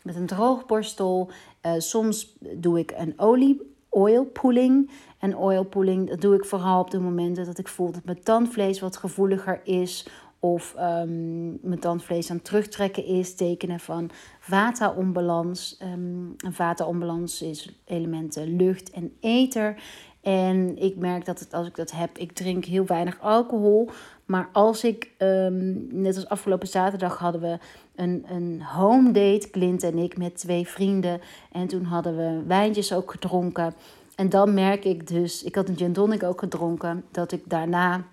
met 0.02 0.16
een 0.16 0.26
droogborstel. 0.26 1.30
Uh, 1.66 1.72
soms 1.78 2.36
doe 2.40 2.78
ik 2.78 2.92
een 2.96 3.14
olie, 3.16 3.74
oil 3.88 4.24
pooling. 4.24 4.90
En 5.18 5.36
oil 5.36 5.64
pooling 5.64 6.08
dat 6.08 6.20
doe 6.20 6.34
ik 6.34 6.44
vooral 6.44 6.80
op 6.80 6.90
de 6.90 7.00
momenten 7.00 7.44
dat 7.44 7.58
ik 7.58 7.68
voel 7.68 7.92
dat 7.92 8.04
mijn 8.04 8.22
tandvlees 8.22 8.80
wat 8.80 8.96
gevoeliger 8.96 9.60
is. 9.64 10.08
Of 10.40 10.74
um, 10.78 11.58
mijn 11.62 11.80
tandvlees 11.80 12.30
aan 12.30 12.36
het 12.36 12.44
terugtrekken 12.44 13.04
is. 13.04 13.34
Tekenen 13.34 13.80
van 13.80 14.10
vata-onbalans. 14.40 15.78
Um, 15.82 16.34
een 16.36 16.52
vata-onbalans 16.52 17.42
is 17.42 17.80
elementen 17.84 18.56
lucht 18.56 18.90
en 18.90 19.12
ether. 19.20 19.82
En 20.20 20.76
ik 20.82 20.96
merk 20.96 21.24
dat 21.24 21.48
als 21.50 21.66
ik 21.66 21.76
dat 21.76 21.90
heb, 21.90 22.18
ik 22.18 22.32
drink 22.32 22.64
heel 22.64 22.86
weinig 22.86 23.20
alcohol. 23.20 23.90
Maar 24.24 24.48
als 24.52 24.84
ik, 24.84 25.10
um, 25.18 25.86
net 25.90 26.16
als 26.16 26.28
afgelopen 26.28 26.68
zaterdag 26.68 27.18
hadden 27.18 27.40
we 27.40 27.58
een, 27.96 28.24
een 28.28 28.62
home 28.62 29.12
date, 29.12 29.50
Clint 29.50 29.82
en 29.82 29.98
ik, 29.98 30.16
met 30.16 30.38
twee 30.38 30.66
vrienden. 30.68 31.20
En 31.52 31.66
toen 31.66 31.84
hadden 31.84 32.16
we 32.16 32.42
wijntjes 32.46 32.92
ook 32.92 33.10
gedronken. 33.10 33.74
En 34.14 34.28
dan 34.28 34.54
merk 34.54 34.84
ik 34.84 35.08
dus, 35.08 35.42
ik 35.42 35.54
had 35.54 35.68
een 35.68 35.76
gin 35.76 35.92
tonic 35.92 36.22
ook 36.22 36.40
gedronken, 36.40 37.04
dat 37.10 37.32
ik 37.32 37.42
daarna 37.44 38.04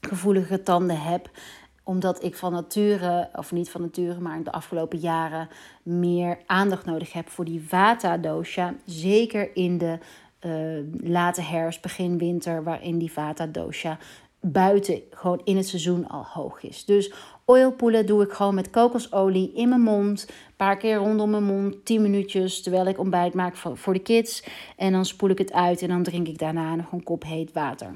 gevoelige 0.00 0.62
tanden 0.62 1.00
heb 1.00 1.30
omdat 1.88 2.22
ik 2.24 2.36
van 2.36 2.52
nature, 2.52 3.28
of 3.34 3.52
niet 3.52 3.70
van 3.70 3.80
nature, 3.80 4.20
maar 4.20 4.42
de 4.42 4.52
afgelopen 4.52 4.98
jaren 4.98 5.48
meer 5.82 6.38
aandacht 6.46 6.84
nodig 6.84 7.12
heb 7.12 7.28
voor 7.28 7.44
die 7.44 7.68
vata-dosha. 7.68 8.74
Zeker 8.84 9.56
in 9.56 9.78
de 9.78 9.98
uh, 10.46 11.10
late 11.10 11.42
herfst, 11.42 11.82
begin 11.82 12.18
winter, 12.18 12.62
waarin 12.62 12.98
die 12.98 13.12
vata-dosha 13.12 13.98
buiten 14.40 15.02
gewoon 15.10 15.40
in 15.44 15.56
het 15.56 15.68
seizoen 15.68 16.08
al 16.08 16.24
hoog 16.24 16.62
is. 16.62 16.84
Dus 16.84 17.12
oilpoelen 17.50 18.06
doe 18.06 18.22
ik 18.22 18.32
gewoon 18.32 18.54
met 18.54 18.70
kokosolie 18.70 19.52
in 19.54 19.68
mijn 19.68 19.80
mond. 19.80 20.26
Een 20.28 20.56
paar 20.56 20.76
keer 20.76 20.96
rondom 20.96 21.30
mijn 21.30 21.44
mond, 21.44 21.84
10 21.84 22.02
minuutjes, 22.02 22.62
terwijl 22.62 22.86
ik 22.86 22.98
ontbijt 22.98 23.34
maak 23.34 23.56
voor 23.56 23.92
de 23.92 23.98
kids. 23.98 24.44
En 24.76 24.92
dan 24.92 25.04
spoel 25.04 25.28
ik 25.28 25.38
het 25.38 25.52
uit 25.52 25.82
en 25.82 25.88
dan 25.88 26.02
drink 26.02 26.28
ik 26.28 26.38
daarna 26.38 26.74
nog 26.74 26.92
een 26.92 27.02
kop 27.02 27.24
heet 27.24 27.52
water. 27.52 27.94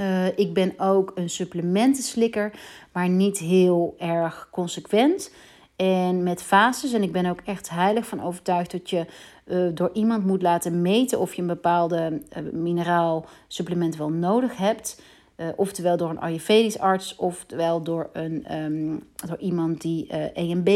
Uh, 0.00 0.38
ik 0.38 0.54
ben 0.54 0.74
ook 0.76 1.12
een 1.14 1.30
supplementenslikker, 1.30 2.52
maar 2.92 3.08
niet 3.08 3.38
heel 3.38 3.94
erg 3.98 4.48
consequent. 4.52 5.32
En 5.76 6.22
met 6.22 6.42
fases, 6.42 6.92
en 6.92 7.02
ik 7.02 7.12
ben 7.12 7.26
ook 7.26 7.40
echt 7.44 7.70
heilig 7.70 8.06
van 8.06 8.22
overtuigd 8.22 8.70
dat 8.70 8.90
je 8.90 9.06
uh, 9.46 9.68
door 9.74 9.90
iemand 9.92 10.26
moet 10.26 10.42
laten 10.42 10.82
meten 10.82 11.18
of 11.18 11.34
je 11.34 11.40
een 11.40 11.48
bepaalde 11.48 12.22
uh, 12.36 12.52
mineraal 12.52 13.26
supplement 13.48 13.96
wel 13.96 14.10
nodig 14.10 14.56
hebt. 14.56 15.02
Uh, 15.40 15.48
oftewel 15.56 15.96
door 15.96 16.10
een 16.10 16.20
Ayurvedisch 16.20 16.78
arts, 16.78 17.16
oftewel 17.16 17.82
door, 17.82 18.10
een, 18.12 18.56
um, 18.56 19.02
door 19.26 19.38
iemand 19.38 19.80
die 19.80 20.06
EMB, 20.32 20.68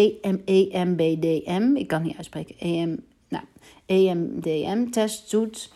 EMBDM, 0.44 1.70
ik 1.74 1.86
kan 1.86 2.02
niet 2.02 2.16
uitspreken, 2.16 2.58
EM, 2.58 3.04
nou, 3.28 3.44
EMDM-test 3.86 5.30
doet. 5.30 5.72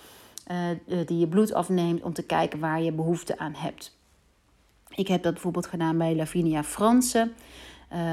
die 1.06 1.18
je 1.18 1.28
bloed 1.28 1.52
afneemt 1.52 2.02
om 2.02 2.12
te 2.12 2.22
kijken 2.22 2.58
waar 2.58 2.82
je 2.82 2.92
behoefte 2.92 3.38
aan 3.38 3.54
hebt. 3.54 3.96
Ik 4.96 5.08
heb 5.08 5.22
dat 5.22 5.32
bijvoorbeeld 5.32 5.66
gedaan 5.66 5.98
bij 5.98 6.16
Lavinia 6.16 6.64
Franse. 6.64 7.30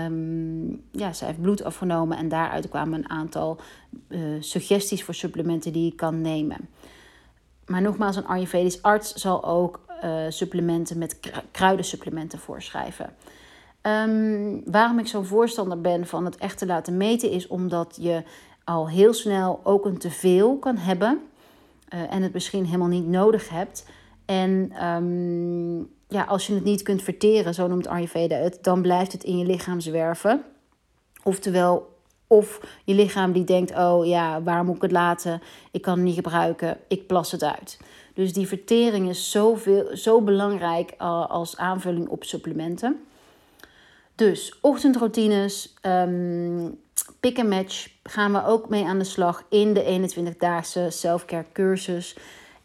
Um, 0.06 0.84
ja, 0.92 1.14
zij 1.14 1.28
heeft 1.28 1.42
bloed 1.42 1.64
afgenomen 1.64 2.18
en 2.18 2.30
daaruit 2.30 2.70
kwamen 2.70 3.00
een 3.00 3.10
aantal 3.10 3.60
uh, 4.08 4.20
suggesties 4.40 5.04
voor 5.04 5.14
supplementen 5.14 5.74
die 5.74 5.86
je 5.86 5.96
kan 5.96 6.22
nemen. 6.22 6.70
Maar 7.66 7.82
nogmaals, 7.82 8.16
een 8.16 8.26
Ayurvedisch 8.26 8.82
arts 8.82 9.14
zal 9.14 9.44
ook 9.44 9.80
uh, 9.80 9.83
supplementen 10.30 10.98
met 10.98 11.20
kruidensupplementen 11.52 12.40
voorschrijven. 12.40 13.16
Um, 13.82 14.62
waarom 14.66 15.00
ik 15.00 15.08
zo'n 15.08 15.26
voorstander 15.26 15.82
ben 15.82 16.08
van 16.08 16.26
het 16.26 16.38
echt 16.38 16.58
te 16.58 16.66
laten 16.66 16.98
meten, 16.98 17.32
is 17.32 17.48
omdat 17.48 17.98
je 18.00 18.24
al 18.64 18.90
heel 18.90 19.14
snel 19.14 19.60
ook 19.64 19.86
een 19.86 19.98
teveel 19.98 20.58
kan 20.58 20.78
hebben 20.78 21.22
uh, 21.94 22.14
en 22.14 22.22
het 22.22 22.34
misschien 22.34 22.66
helemaal 22.66 22.88
niet 22.88 23.08
nodig 23.08 23.50
hebt. 23.50 23.86
En 24.26 24.72
um, 24.86 25.90
ja, 26.08 26.24
als 26.24 26.48
je 26.48 26.54
het 26.54 26.64
niet 26.64 26.82
kunt 26.82 27.02
verteren, 27.02 27.54
zo 27.54 27.68
noemt 27.68 27.88
Ayurveda 27.88 28.36
het, 28.36 28.58
dan 28.62 28.82
blijft 28.82 29.12
het 29.12 29.24
in 29.24 29.38
je 29.38 29.46
lichaam 29.46 29.80
zwerven. 29.80 30.44
Oftewel, 31.24 31.96
of 32.28 32.60
je 32.84 32.94
lichaam 32.94 33.32
die 33.32 33.44
denkt, 33.44 33.76
oh 33.78 34.06
ja, 34.06 34.42
waar 34.42 34.64
moet 34.64 34.76
ik 34.76 34.82
het 34.82 34.92
laten? 34.92 35.42
Ik 35.72 35.82
kan 35.82 35.96
het 35.96 36.04
niet 36.04 36.16
gebruiken, 36.16 36.78
ik 36.88 37.08
plas 37.08 37.32
het 37.32 37.44
uit. 37.44 37.80
Dus 38.14 38.34
die 38.34 38.48
vertering 38.48 39.10
is 39.10 39.32
zoveel, 39.32 39.98
zo 39.98 40.22
belangrijk 40.22 40.94
uh, 41.02 41.30
als 41.30 41.58
aanvulling 41.58 42.08
op 42.08 42.24
supplementen. 42.24 43.06
Dus 44.16 44.58
ochtendroutines, 44.62 45.74
um, 45.82 46.80
pick 47.20 47.40
and 47.40 47.50
match 47.50 47.88
gaan 48.04 48.32
we 48.32 48.46
ook 48.46 48.70
mee 48.70 48.86
aan 48.86 49.00
de 49.00 49.04
slag 49.04 49.44
in 49.50 49.74
de 49.74 50.10
21-daagse 50.18 50.88
selfcare 50.90 51.46
cursus. 51.54 52.16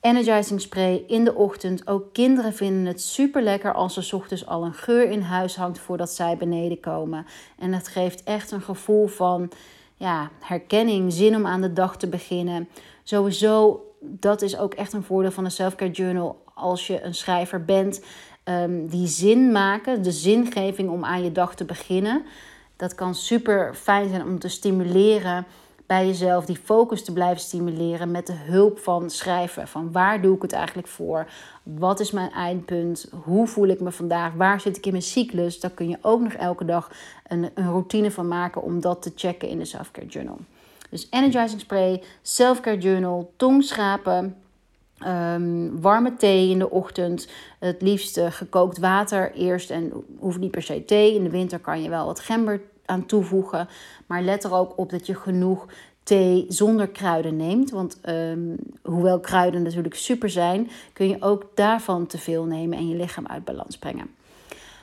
Energizing 0.00 0.60
spray 0.60 1.04
in 1.06 1.24
de 1.24 1.34
ochtend. 1.34 1.86
Ook 1.86 2.12
kinderen 2.12 2.52
vinden 2.52 2.86
het 2.86 3.02
super 3.02 3.42
lekker 3.42 3.72
als 3.72 3.96
er 3.96 4.16
ochtends 4.16 4.46
al 4.46 4.64
een 4.64 4.74
geur 4.74 5.10
in 5.10 5.20
huis 5.20 5.56
hangt 5.56 5.78
voordat 5.78 6.10
zij 6.10 6.36
beneden 6.36 6.80
komen. 6.80 7.26
En 7.58 7.72
het 7.72 7.88
geeft 7.88 8.22
echt 8.22 8.50
een 8.50 8.62
gevoel 8.62 9.06
van 9.06 9.50
ja, 9.96 10.30
herkenning, 10.40 11.12
zin 11.12 11.36
om 11.36 11.46
aan 11.46 11.60
de 11.60 11.72
dag 11.72 11.96
te 11.96 12.08
beginnen. 12.08 12.68
Sowieso, 13.02 13.84
dat 14.00 14.42
is 14.42 14.58
ook 14.58 14.74
echt 14.74 14.92
een 14.92 15.02
voordeel 15.02 15.30
van 15.30 15.44
de 15.44 15.50
Selfcare 15.50 15.90
Journal 15.90 16.42
als 16.54 16.86
je 16.86 17.02
een 17.02 17.14
schrijver 17.14 17.64
bent. 17.64 18.04
Um, 18.44 18.88
die 18.88 19.06
zin 19.06 19.52
maken, 19.52 20.02
de 20.02 20.12
zingeving 20.12 20.90
om 20.90 21.04
aan 21.04 21.24
je 21.24 21.32
dag 21.32 21.54
te 21.54 21.64
beginnen. 21.64 22.22
Dat 22.76 22.94
kan 22.94 23.14
super 23.14 23.74
fijn 23.74 24.08
zijn 24.08 24.22
om 24.22 24.38
te 24.38 24.48
stimuleren 24.48 25.46
bij 25.88 26.06
jezelf 26.06 26.44
die 26.44 26.60
focus 26.64 27.04
te 27.04 27.12
blijven 27.12 27.40
stimuleren 27.40 28.10
met 28.10 28.26
de 28.26 28.32
hulp 28.32 28.78
van 28.78 29.10
schrijven. 29.10 29.68
Van 29.68 29.92
waar 29.92 30.22
doe 30.22 30.36
ik 30.36 30.42
het 30.42 30.52
eigenlijk 30.52 30.88
voor? 30.88 31.26
Wat 31.62 32.00
is 32.00 32.10
mijn 32.10 32.30
eindpunt? 32.30 33.10
Hoe 33.24 33.46
voel 33.46 33.66
ik 33.66 33.80
me 33.80 33.92
vandaag? 33.92 34.32
Waar 34.34 34.60
zit 34.60 34.76
ik 34.76 34.86
in 34.86 34.90
mijn 34.90 35.02
cyclus? 35.02 35.60
Daar 35.60 35.70
kun 35.70 35.88
je 35.88 35.98
ook 36.00 36.20
nog 36.20 36.32
elke 36.32 36.64
dag 36.64 36.90
een, 37.26 37.50
een 37.54 37.70
routine 37.70 38.10
van 38.10 38.28
maken 38.28 38.62
om 38.62 38.80
dat 38.80 39.02
te 39.02 39.12
checken 39.14 39.48
in 39.48 39.58
de 39.58 39.64
Selfcare 39.64 40.06
Journal. 40.06 40.38
Dus 40.88 41.06
energizing 41.10 41.60
spray, 41.60 42.02
selfcare 42.22 42.78
journal, 42.78 43.32
tongschrapen. 43.36 44.36
Um, 45.06 45.80
warme 45.80 46.16
thee 46.16 46.50
in 46.50 46.58
de 46.58 46.70
ochtend. 46.70 47.28
Het 47.58 47.82
liefst 47.82 48.20
gekookt 48.28 48.78
water 48.78 49.32
eerst. 49.32 49.70
En 49.70 49.92
hoeft 50.18 50.38
niet 50.38 50.50
per 50.50 50.62
se 50.62 50.84
thee. 50.84 51.14
In 51.14 51.22
de 51.22 51.30
winter 51.30 51.58
kan 51.58 51.82
je 51.82 51.88
wel 51.88 52.06
wat 52.06 52.20
gember 52.20 52.60
aan 52.84 53.06
toevoegen. 53.06 53.68
Maar 54.06 54.22
let 54.22 54.44
er 54.44 54.52
ook 54.52 54.78
op 54.78 54.90
dat 54.90 55.06
je 55.06 55.14
genoeg 55.14 55.66
thee 56.02 56.44
zonder 56.48 56.88
kruiden 56.88 57.36
neemt. 57.36 57.70
Want 57.70 57.98
um, 58.08 58.56
hoewel 58.82 59.20
kruiden 59.20 59.62
natuurlijk 59.62 59.94
super 59.94 60.30
zijn, 60.30 60.70
kun 60.92 61.08
je 61.08 61.16
ook 61.20 61.46
daarvan 61.54 62.06
te 62.06 62.18
veel 62.18 62.44
nemen 62.44 62.78
en 62.78 62.88
je 62.88 62.96
lichaam 62.96 63.26
uit 63.26 63.44
balans 63.44 63.78
brengen. 63.78 64.10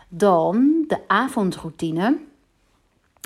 Dan 0.08 0.84
de 0.88 0.98
avondroutine. 1.08 2.18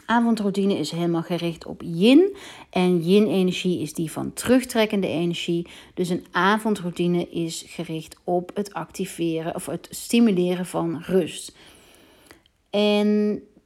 Avondroutine 0.09 0.77
is 0.77 0.91
helemaal 0.91 1.21
gericht 1.21 1.65
op 1.65 1.81
yin. 1.85 2.35
En 2.69 3.01
yin-energie 3.01 3.81
is 3.81 3.93
die 3.93 4.11
van 4.11 4.33
terugtrekkende 4.33 5.07
energie. 5.07 5.67
Dus 5.93 6.09
een 6.09 6.25
avondroutine 6.31 7.29
is 7.29 7.63
gericht 7.67 8.15
op 8.23 8.51
het 8.53 8.73
activeren 8.73 9.55
of 9.55 9.65
het 9.65 9.87
stimuleren 9.89 10.65
van 10.65 11.01
rust. 11.01 11.55
En 12.69 13.07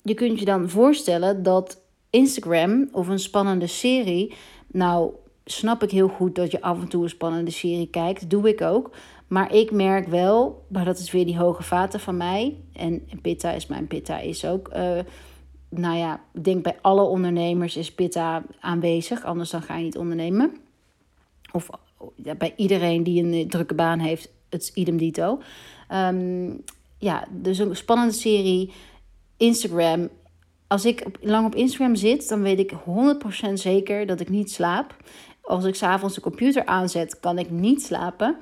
je 0.02 0.14
kunt 0.14 0.40
je 0.40 0.46
dan 0.46 0.70
voorstellen 0.70 1.44
dat 1.44 1.82
Instagram 2.10 2.90
of 2.92 3.08
een 3.08 3.20
spannende 3.20 3.68
serie. 3.68 4.34
Nou, 4.68 5.12
snap 5.46 5.84
ik 5.84 5.92
heel 5.92 6.08
goed 6.08 6.36
dat 6.36 6.52
je 6.52 6.62
af 6.62 6.82
en 6.82 6.88
toe 6.88 7.04
een 7.04 7.10
spannende 7.10 7.52
serie 7.52 7.90
kijkt. 7.90 8.30
Doe 8.30 8.50
ik 8.50 8.62
ook. 8.62 8.92
Maar 9.28 9.54
ik 9.54 9.72
merk 9.72 10.08
wel, 10.08 10.66
maar 10.68 10.86
dat 10.86 11.00
is 11.00 11.12
weer 11.12 11.26
die 11.26 11.38
hoge 11.38 11.64
vaten 11.64 12.00
van 12.00 12.18
mij. 12.18 12.58
En 12.74 13.08
pitta 13.22 13.52
is 13.52 13.68
mijn 13.68 13.88
pitta 13.88 14.20
is 14.20 14.46
ook. 14.46 14.70
Uh, 14.76 15.00
nou 15.77 15.98
ja, 15.98 16.22
ik 16.34 16.44
denk 16.44 16.63
bij 16.63 16.77
alle 16.82 17.01
ondernemers 17.01 17.77
is 17.77 17.94
pitta 17.94 18.44
aanwezig. 18.60 19.24
Anders 19.24 19.50
dan 19.50 19.62
ga 19.62 19.77
je 19.77 19.84
niet 19.84 19.98
ondernemen. 19.98 20.58
Of 21.51 21.70
ja, 22.15 22.36
bij 22.36 22.53
iedereen 22.56 23.03
die 23.03 23.24
een 23.24 23.50
drukke 23.50 23.75
baan 23.75 24.00
heeft, 24.00 24.30
het 24.50 24.72
idem 24.74 24.98
dito. 24.98 25.42
Um, 25.92 26.63
ja, 26.98 27.27
dus 27.32 27.58
een 27.58 27.75
spannende 27.75 28.13
serie. 28.13 28.72
Instagram 29.38 30.10
als 30.74 30.86
ik 30.86 31.06
lang 31.22 31.46
op 31.46 31.56
Instagram 31.56 31.96
zit, 31.96 32.30
dan 32.30 32.42
weet 32.42 32.60
ik 32.60 32.74
100% 33.50 33.53
zeker 33.53 34.06
dat 34.06 34.20
ik 34.20 34.30
niet 34.30 34.51
slaap. 34.51 34.96
Als 35.42 35.65
ik 35.65 35.75
s'avonds 35.75 36.15
de 36.15 36.22
computer 36.22 36.65
aanzet, 36.65 37.20
kan 37.20 37.38
ik 37.38 37.50
niet 37.50 37.84
slapen. 37.84 38.38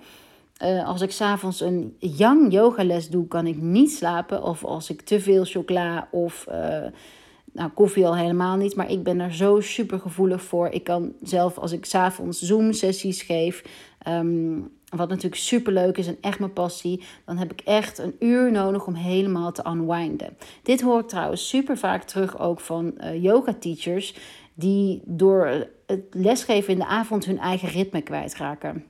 Uh, 0.64 0.88
als 0.88 1.02
ik 1.02 1.12
s'avonds 1.12 1.62
een 1.62 1.96
yoga 2.00 2.48
yogales 2.48 3.10
doe, 3.10 3.28
kan 3.28 3.48
ik 3.48 3.58
niet 3.62 3.92
slapen. 3.92 4.44
Of 4.44 4.64
als 4.66 4.90
ik 4.90 5.02
te 5.02 5.20
veel 5.20 5.46
chocola 5.46 6.08
of 6.12 6.46
uh, 6.50 6.86
nou, 7.52 7.70
koffie 7.70 8.06
al 8.06 8.16
helemaal 8.16 8.56
niet. 8.56 8.76
Maar 8.76 8.92
ik 8.92 9.04
ben 9.04 9.20
er 9.20 9.34
zo 9.34 9.60
super 9.60 10.00
gevoelig 10.00 10.42
voor. 10.42 10.68
Ik 10.68 10.84
kan 10.84 11.14
zelf 11.22 11.58
als 11.58 11.72
ik 11.72 11.86
s'avonds 11.86 12.42
Zoom 12.42 12.74
sessies 12.74 13.22
geef. 13.22 13.64
Um, 14.08 14.72
wat 14.90 15.10
natuurlijk 15.10 15.42
super 15.42 15.74
leuk 15.74 15.98
is 15.98 16.08
en 16.08 16.18
echt 16.22 16.40
mijn 16.40 16.54
passie. 16.54 17.04
Dan 17.26 17.38
heb 17.38 17.52
ik 17.52 17.62
echt 17.62 17.98
een 17.98 18.16
uur 18.20 18.52
nodig 18.52 18.88
om 18.88 18.94
helemaal 18.94 19.52
te 19.52 19.66
unwinden. 19.68 20.38
Dit 20.64 20.82
hoor 20.82 21.00
ik 21.00 21.08
trouwens 21.08 21.48
super 21.50 21.78
vaak 21.78 22.04
terug 22.04 22.40
ook 22.40 22.60
van 22.60 22.94
uh, 22.98 23.24
yoga 23.24 23.54
teachers. 23.54 24.16
Die 24.54 25.02
door 25.06 25.68
het 25.86 26.02
lesgeven 26.12 26.74
in 26.74 26.80
de 26.80 26.86
avond 26.86 27.26
hun 27.26 27.40
eigen 27.40 27.70
ritme 27.70 28.02
kwijtraken. 28.02 28.86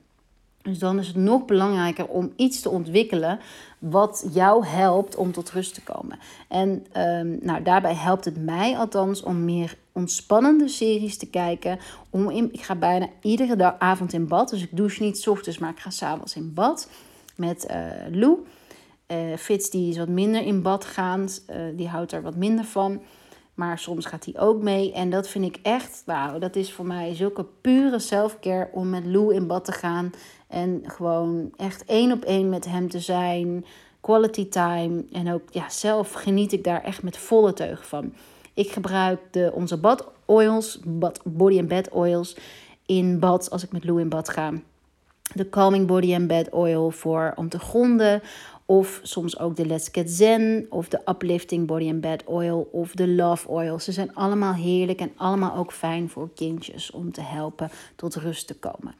Dus 0.62 0.78
dan 0.78 0.98
is 0.98 1.06
het 1.06 1.16
nog 1.16 1.44
belangrijker 1.44 2.06
om 2.06 2.32
iets 2.36 2.60
te 2.60 2.70
ontwikkelen 2.70 3.38
wat 3.78 4.26
jou 4.32 4.66
helpt 4.66 5.16
om 5.16 5.32
tot 5.32 5.50
rust 5.50 5.74
te 5.74 5.82
komen. 5.82 6.18
En 6.48 6.86
um, 6.96 7.38
nou, 7.40 7.62
daarbij 7.62 7.94
helpt 7.94 8.24
het 8.24 8.44
mij 8.44 8.76
althans 8.76 9.22
om 9.22 9.44
meer 9.44 9.76
ontspannende 9.92 10.68
series 10.68 11.16
te 11.16 11.30
kijken. 11.30 11.78
Om 12.10 12.30
in, 12.30 12.52
ik 12.52 12.62
ga 12.62 12.74
bijna 12.74 13.08
iedere 13.20 13.78
avond 13.78 14.12
in 14.12 14.28
bad. 14.28 14.50
Dus 14.50 14.62
ik 14.62 14.76
douche 14.76 15.02
niet 15.02 15.18
s 15.18 15.26
ochtends, 15.26 15.58
maar 15.58 15.70
ik 15.70 15.78
ga 15.78 15.90
s'avonds 15.90 16.36
in 16.36 16.54
bad 16.54 16.88
met 17.36 17.66
uh, 17.70 17.76
Lou. 18.10 18.38
Uh, 19.08 19.36
Fitz 19.36 19.68
die 19.68 19.90
is 19.90 19.98
wat 19.98 20.08
minder 20.08 20.42
in 20.42 20.62
bad 20.62 20.84
gaand. 20.84 21.44
Uh, 21.50 21.56
die 21.76 21.88
houdt 21.88 22.12
er 22.12 22.22
wat 22.22 22.36
minder 22.36 22.64
van. 22.64 23.00
Maar 23.54 23.78
soms 23.78 24.06
gaat 24.06 24.24
hij 24.24 24.40
ook 24.40 24.62
mee. 24.62 24.92
En 24.92 25.10
dat 25.10 25.28
vind 25.28 25.44
ik 25.44 25.58
echt, 25.62 26.02
wauw, 26.06 26.38
dat 26.38 26.56
is 26.56 26.72
voor 26.72 26.86
mij 26.86 27.14
zulke 27.14 27.46
pure 27.60 27.98
selfcare 27.98 28.68
om 28.72 28.90
met 28.90 29.06
Lou 29.06 29.34
in 29.34 29.46
bad 29.46 29.64
te 29.64 29.72
gaan. 29.72 30.10
En 30.48 30.82
gewoon 30.84 31.52
echt 31.56 31.84
één 31.84 32.12
op 32.12 32.24
één 32.24 32.48
met 32.48 32.64
hem 32.64 32.88
te 32.88 33.00
zijn. 33.00 33.64
Quality 34.00 34.48
time. 34.48 35.04
En 35.12 35.32
ook 35.32 35.42
ja, 35.50 35.68
zelf 35.68 36.12
geniet 36.12 36.52
ik 36.52 36.64
daar 36.64 36.82
echt 36.82 37.02
met 37.02 37.16
volle 37.16 37.52
teugen 37.52 37.86
van. 37.86 38.12
Ik 38.54 38.70
gebruik 38.70 39.20
de, 39.30 39.50
onze 39.54 39.76
bad 39.76 40.10
oils, 40.24 40.80
bad, 40.84 41.20
body 41.24 41.58
and 41.58 41.68
bed 41.68 41.90
oils 41.90 42.36
in 42.86 43.18
bad 43.18 43.50
als 43.50 43.64
ik 43.64 43.72
met 43.72 43.84
Lou 43.84 44.00
in 44.00 44.08
bad 44.08 44.28
ga. 44.28 44.52
De 45.34 45.48
Calming 45.48 45.86
Body 45.86 46.14
and 46.14 46.26
Bed 46.26 46.50
Oil 46.50 46.90
voor 46.90 47.32
om 47.36 47.48
te 47.48 47.58
gronden. 47.58 48.22
Of 48.72 49.00
soms 49.02 49.38
ook 49.38 49.56
de 49.56 49.66
Let's 49.66 49.88
Get 49.92 50.10
Zen 50.10 50.66
of 50.70 50.88
de 50.88 51.00
Uplifting 51.06 51.66
Body 51.66 51.88
and 51.88 52.00
Bed 52.00 52.24
Oil 52.24 52.68
of 52.70 52.92
de 52.92 53.08
Love 53.08 53.48
Oil. 53.48 53.78
Ze 53.78 53.92
zijn 53.92 54.14
allemaal 54.14 54.54
heerlijk 54.54 55.00
en 55.00 55.12
allemaal 55.16 55.56
ook 55.56 55.72
fijn 55.72 56.08
voor 56.08 56.28
kindjes 56.34 56.90
om 56.90 57.12
te 57.12 57.20
helpen 57.20 57.70
tot 57.96 58.14
rust 58.14 58.46
te 58.46 58.54
komen. 58.54 58.94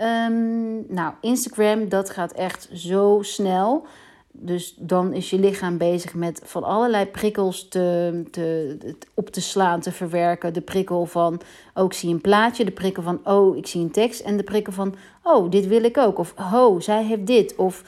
Um, 0.00 0.94
nou, 0.94 1.14
Instagram, 1.20 1.88
dat 1.88 2.10
gaat 2.10 2.32
echt 2.32 2.68
zo 2.72 3.18
snel. 3.22 3.86
Dus 4.32 4.74
dan 4.78 5.12
is 5.12 5.30
je 5.30 5.38
lichaam 5.38 5.78
bezig 5.78 6.14
met 6.14 6.40
van 6.44 6.64
allerlei 6.64 7.06
prikkels 7.06 7.68
te, 7.68 8.22
te, 8.30 8.76
op 9.14 9.28
te 9.30 9.40
slaan, 9.40 9.80
te 9.80 9.92
verwerken. 9.92 10.52
De 10.52 10.60
prikkel 10.60 11.06
van, 11.06 11.40
oh, 11.74 11.84
ik 11.84 11.92
zie 11.92 12.10
een 12.10 12.20
plaatje. 12.20 12.64
De 12.64 12.70
prikkel 12.70 13.02
van, 13.02 13.20
oh, 13.24 13.56
ik 13.56 13.66
zie 13.66 13.80
een 13.80 13.90
tekst. 13.90 14.20
En 14.20 14.36
de 14.36 14.44
prikkel 14.44 14.72
van, 14.72 14.94
oh, 15.22 15.50
dit 15.50 15.66
wil 15.66 15.84
ik 15.84 15.98
ook. 15.98 16.18
Of, 16.18 16.34
oh, 16.54 16.80
zij 16.80 17.04
heeft 17.04 17.26
dit. 17.26 17.56
Of, 17.56 17.84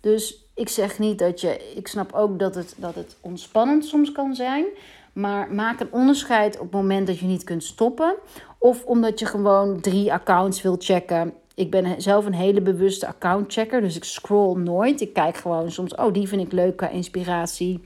dus 0.00 0.41
ik 0.54 0.68
zeg 0.68 0.98
niet 0.98 1.18
dat 1.18 1.40
je, 1.40 1.72
ik 1.74 1.88
snap 1.88 2.12
ook 2.12 2.38
dat 2.38 2.54
het, 2.54 2.74
dat 2.76 2.94
het 2.94 3.16
ontspannend 3.20 3.84
soms 3.84 4.12
kan 4.12 4.34
zijn. 4.34 4.64
Maar 5.12 5.52
maak 5.52 5.80
een 5.80 5.92
onderscheid 5.92 6.54
op 6.54 6.62
het 6.62 6.72
moment 6.72 7.06
dat 7.06 7.18
je 7.18 7.26
niet 7.26 7.44
kunt 7.44 7.64
stoppen. 7.64 8.14
Of 8.58 8.84
omdat 8.84 9.18
je 9.18 9.26
gewoon 9.26 9.80
drie 9.80 10.12
accounts 10.12 10.62
wil 10.62 10.76
checken 10.78 11.34
ik 11.54 11.70
ben 11.70 12.02
zelf 12.02 12.26
een 12.26 12.34
hele 12.34 12.60
bewuste 12.60 13.06
accountchecker. 13.06 13.80
Dus 13.80 13.96
ik 13.96 14.04
scroll 14.04 14.58
nooit. 14.58 15.00
Ik 15.00 15.12
kijk 15.12 15.36
gewoon 15.36 15.70
soms, 15.70 15.94
oh, 15.94 16.12
die 16.12 16.28
vind 16.28 16.42
ik 16.42 16.52
leuk 16.52 16.76
qua 16.76 16.88
inspiratie. 16.88 17.80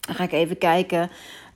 Dan 0.00 0.14
ga 0.14 0.24
ik 0.24 0.32
even 0.32 0.58
kijken. 0.58 1.10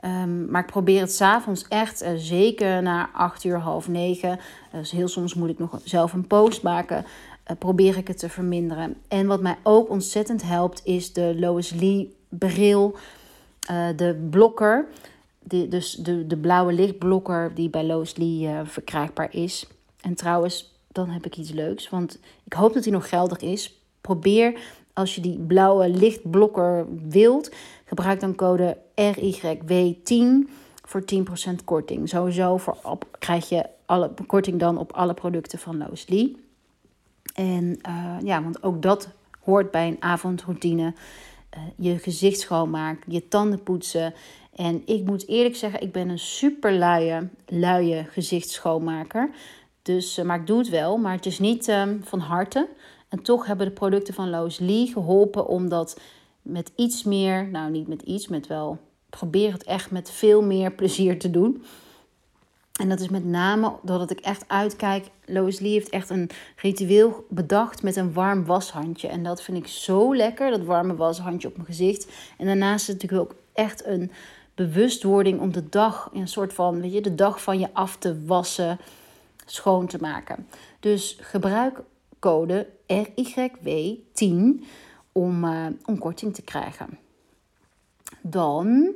Um, 0.05 0.51
maar 0.51 0.61
ik 0.61 0.70
probeer 0.70 1.01
het 1.01 1.12
s'avonds 1.12 1.68
echt, 1.68 2.03
uh, 2.03 2.09
zeker 2.16 2.83
na 2.83 3.11
8 3.12 3.44
uur, 3.44 3.59
half 3.59 3.88
9. 3.88 4.38
Dus 4.72 4.90
heel 4.90 5.09
soms 5.09 5.35
moet 5.35 5.48
ik 5.48 5.59
nog 5.59 5.81
zelf 5.85 6.12
een 6.12 6.27
post 6.27 6.62
maken. 6.62 7.05
Uh, 7.51 7.57
probeer 7.59 7.97
ik 7.97 8.09
het 8.09 8.19
te 8.19 8.29
verminderen. 8.29 8.97
En 9.09 9.27
wat 9.27 9.41
mij 9.41 9.57
ook 9.63 9.91
ontzettend 9.91 10.43
helpt, 10.43 10.81
is 10.85 11.13
de 11.13 11.35
Lois 11.39 11.71
Lee 11.71 12.17
bril. 12.29 12.97
Uh, 13.71 13.87
de 13.97 14.27
blokker. 14.31 14.87
Dus 15.41 15.95
de, 15.95 16.27
de 16.27 16.37
blauwe 16.37 16.73
lichtblokker 16.73 17.55
die 17.55 17.71
bij 17.71 17.85
Lois 17.85 18.17
Lee 18.17 18.51
verkrijgbaar 18.65 19.35
is. 19.35 19.67
En 20.01 20.15
trouwens, 20.15 20.75
dan 20.93 21.09
heb 21.09 21.27
ik 21.27 21.37
iets 21.37 21.51
leuks. 21.51 21.89
Want 21.89 22.19
ik 22.45 22.53
hoop 22.53 22.75
dat 22.75 22.85
hij 22.85 22.93
nog 22.93 23.09
geldig 23.09 23.39
is. 23.39 23.81
Probeer 24.01 24.61
als 24.99 25.15
je 25.15 25.21
die 25.21 25.39
blauwe 25.39 25.89
lichtblokker 25.89 26.87
wilt, 27.09 27.51
gebruik 27.85 28.21
dan 28.21 28.35
code 28.35 28.77
RYW10 28.95 30.51
voor 30.85 31.03
10% 31.15 31.65
korting. 31.65 32.09
Sowieso 32.09 32.57
voor 32.57 32.77
op, 32.83 33.07
krijg 33.19 33.49
je 33.49 33.67
alle 33.87 34.11
korting 34.27 34.61
dan 34.61 34.79
op 34.79 34.93
alle 34.93 35.15
producten 35.15 35.59
van 35.59 35.79
Loos 35.79 36.09
Lee. 36.09 36.48
En 37.38 37.79
uh, 37.88 38.16
ja, 38.22 38.42
want 38.42 38.62
ook 38.62 38.83
dat 38.83 39.09
hoort 39.44 39.70
bij 39.70 39.88
een 39.88 40.03
avondroutine. 40.03 40.94
Uh, 41.57 41.62
je 41.77 41.98
gezicht 41.98 42.40
schoonmaken, 42.40 43.12
je 43.12 43.29
tanden 43.29 43.62
poetsen. 43.62 44.14
En 44.55 44.83
ik 44.85 45.05
moet 45.05 45.29
eerlijk 45.29 45.57
zeggen, 45.57 45.81
ik 45.81 45.92
ben 45.92 46.09
een 46.09 46.18
super 46.18 46.72
luie, 46.72 47.29
luie 47.46 48.05
gezichtsschoonmaker. 48.05 49.31
Dus, 49.83 50.18
uh, 50.18 50.24
maar 50.24 50.40
ik 50.40 50.46
doe 50.46 50.59
het 50.59 50.68
wel, 50.68 50.96
maar 50.96 51.14
het 51.14 51.27
is 51.27 51.38
niet 51.38 51.68
um, 51.68 52.01
van 52.05 52.18
harte. 52.18 52.68
En 53.09 53.22
toch 53.22 53.46
hebben 53.46 53.66
de 53.66 53.72
producten 53.72 54.14
van 54.14 54.31
Lois 54.31 54.59
Lee 54.59 54.87
geholpen 54.87 55.46
om 55.46 55.68
dat 55.68 56.01
met 56.42 56.72
iets 56.77 57.05
meer, 57.05 57.48
nou 57.48 57.70
niet 57.70 57.88
met 57.88 58.03
iets, 58.03 58.29
met 58.29 58.46
wel, 58.46 58.79
probeer 59.11 59.53
het 59.53 59.64
echt 59.64 59.90
met 59.90 60.11
veel 60.11 60.42
meer 60.42 60.72
plezier 60.72 61.18
te 61.18 61.31
doen. 61.31 61.64
En 62.79 62.88
dat 62.88 63.01
is 63.01 63.09
met 63.09 63.25
name 63.25 63.73
doordat 63.83 64.11
ik 64.11 64.21
echt 64.21 64.45
uitkijk. 64.47 65.07
Lois 65.25 65.59
Lee 65.59 65.73
heeft 65.73 65.88
echt 65.88 66.11
een 66.11 66.31
ritueel 66.57 67.27
bedacht 67.29 67.83
met 67.83 67.97
een 67.97 68.12
warm 68.12 68.45
washandje. 68.45 69.09
En 69.09 69.23
dat 69.23 69.43
vind 69.43 69.59
ik 69.59 69.67
zo 69.67 70.17
lekker, 70.17 70.51
dat 70.51 70.64
warme 70.64 70.97
washandje 70.97 71.49
op 71.49 71.55
mijn 71.55 71.67
gezicht. 71.67 72.09
En 72.37 72.47
daarnaast 72.47 72.81
is 72.81 72.95
het 72.95 73.03
natuurlijk 73.03 73.31
ook 73.31 73.38
echt 73.53 73.87
een 73.87 74.11
bewustwording 74.55 75.41
om 75.41 75.53
de 75.53 75.69
dag, 75.69 76.11
een 76.14 76.29
soort 76.29 76.53
van, 76.53 76.81
weet 76.81 76.93
je, 76.93 77.01
de 77.01 77.14
dag 77.14 77.43
van 77.43 77.59
je 77.59 77.69
af 77.73 77.97
te 77.97 78.25
wassen 78.25 78.79
schoon 79.47 79.87
te 79.87 79.99
maken. 80.01 80.47
Dus 80.81 81.19
gebruik 81.21 81.81
code 82.19 82.67
RYW10 82.93 84.64
om, 85.12 85.45
uh, 85.45 85.67
om 85.85 85.99
korting 85.99 86.35
te 86.35 86.43
krijgen. 86.43 86.99
Dan 88.21 88.95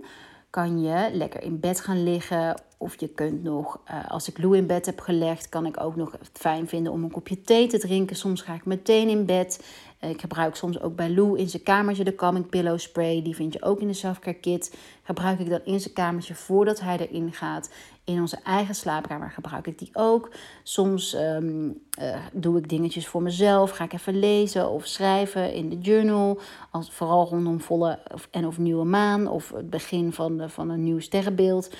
kan 0.52 0.80
je 0.80 1.10
lekker 1.12 1.42
in 1.42 1.60
bed 1.60 1.80
gaan 1.80 2.02
liggen. 2.02 2.60
Of 2.78 3.00
je 3.00 3.08
kunt 3.08 3.42
nog, 3.42 3.80
uh, 3.90 4.10
als 4.10 4.28
ik 4.28 4.38
Lou 4.38 4.56
in 4.56 4.66
bed 4.66 4.86
heb 4.86 5.00
gelegd, 5.00 5.48
kan 5.48 5.66
ik 5.66 5.80
ook 5.80 5.96
nog 5.96 6.16
fijn 6.32 6.68
vinden 6.68 6.92
om 6.92 7.04
een 7.04 7.10
kopje 7.10 7.40
thee 7.40 7.66
te 7.66 7.78
drinken. 7.78 8.16
Soms 8.16 8.42
ga 8.42 8.54
ik 8.54 8.64
meteen 8.64 9.08
in 9.08 9.26
bed. 9.26 9.64
Ik 10.10 10.20
gebruik 10.20 10.56
soms 10.56 10.80
ook 10.80 10.96
bij 10.96 11.10
Lou 11.10 11.38
in 11.38 11.48
zijn 11.48 11.62
kamertje 11.62 12.04
de 12.04 12.14
Calming 12.14 12.48
Pillow 12.48 12.78
Spray. 12.78 13.22
Die 13.22 13.34
vind 13.34 13.52
je 13.52 13.62
ook 13.62 13.80
in 13.80 13.86
de 13.86 13.92
Selfcare 13.92 14.36
Kit. 14.36 14.76
Gebruik 15.02 15.38
ik 15.38 15.48
dan 15.48 15.60
in 15.64 15.80
zijn 15.80 15.94
kamertje 15.94 16.34
voordat 16.34 16.80
hij 16.80 16.98
erin 16.98 17.32
gaat. 17.32 17.70
In 18.04 18.20
onze 18.20 18.38
eigen 18.44 18.74
slaapkamer 18.74 19.30
gebruik 19.30 19.66
ik 19.66 19.78
die 19.78 19.90
ook. 19.92 20.30
Soms 20.62 21.14
ehm, 21.14 21.70
eh, 21.90 22.20
doe 22.32 22.58
ik 22.58 22.68
dingetjes 22.68 23.06
voor 23.06 23.22
mezelf. 23.22 23.70
Ga 23.70 23.84
ik 23.84 23.92
even 23.92 24.18
lezen 24.18 24.70
of 24.70 24.86
schrijven 24.86 25.52
in 25.52 25.68
de 25.68 25.78
journal. 25.78 26.40
Als, 26.70 26.90
vooral 26.90 27.28
rondom 27.28 27.60
volle 27.60 27.98
en 28.30 28.46
of 28.46 28.58
nieuwe 28.58 28.84
maan. 28.84 29.28
Of 29.28 29.50
het 29.50 29.70
begin 29.70 30.12
van, 30.12 30.36
de, 30.36 30.48
van 30.48 30.70
een 30.70 30.82
nieuw 30.82 31.00
sterrenbeeld. 31.00 31.70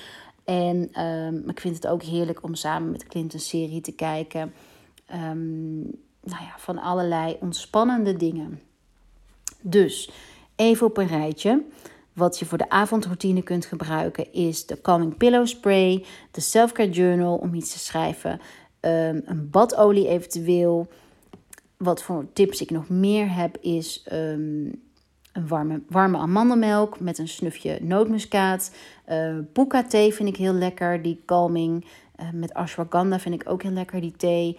En 0.43 1.03
um, 1.05 1.49
ik 1.49 1.59
vind 1.59 1.75
het 1.75 1.87
ook 1.87 2.03
heerlijk 2.03 2.43
om 2.43 2.55
samen 2.55 2.91
met 2.91 3.07
Clint 3.07 3.33
een 3.33 3.39
serie 3.39 3.81
te 3.81 3.95
kijken. 3.95 4.53
Um, 5.13 6.01
nou 6.23 6.43
ja, 6.43 6.53
van 6.57 6.77
allerlei 6.77 7.37
ontspannende 7.39 8.15
dingen. 8.15 8.61
Dus 9.61 10.11
even 10.55 10.87
op 10.87 10.97
een 10.97 11.07
rijtje. 11.07 11.63
Wat 12.13 12.39
je 12.39 12.45
voor 12.45 12.57
de 12.57 12.69
avondroutine 12.69 13.41
kunt 13.41 13.65
gebruiken 13.65 14.33
is 14.33 14.65
de 14.65 14.81
Calming 14.81 15.17
Pillow 15.17 15.47
Spray, 15.47 16.05
de 16.31 16.41
Selfcare 16.41 16.89
Journal 16.89 17.35
om 17.35 17.53
iets 17.53 17.71
te 17.71 17.79
schrijven, 17.79 18.31
um, 18.31 19.21
een 19.25 19.49
badolie 19.51 20.07
eventueel. 20.07 20.87
Wat 21.77 22.03
voor 22.03 22.25
tips 22.33 22.61
ik 22.61 22.69
nog 22.69 22.89
meer 22.89 23.35
heb 23.35 23.57
is 23.57 24.05
um, 24.11 24.81
een 25.33 25.47
warme, 25.47 25.81
warme 25.89 26.17
amandelmelk 26.17 26.99
met 26.99 27.17
een 27.17 27.27
snufje 27.27 27.79
nootmuskaat. 27.81 28.71
Uh, 29.09 29.81
thee 29.87 30.13
vind 30.13 30.29
ik 30.29 30.35
heel 30.35 30.53
lekker, 30.53 31.01
die 31.01 31.21
calming. 31.25 31.85
Met 32.33 32.53
ashwagandha 32.53 33.19
vind 33.19 33.41
ik 33.41 33.49
ook 33.49 33.63
heel 33.63 33.71
lekker, 33.71 34.01
die 34.01 34.15
thee. 34.17 34.57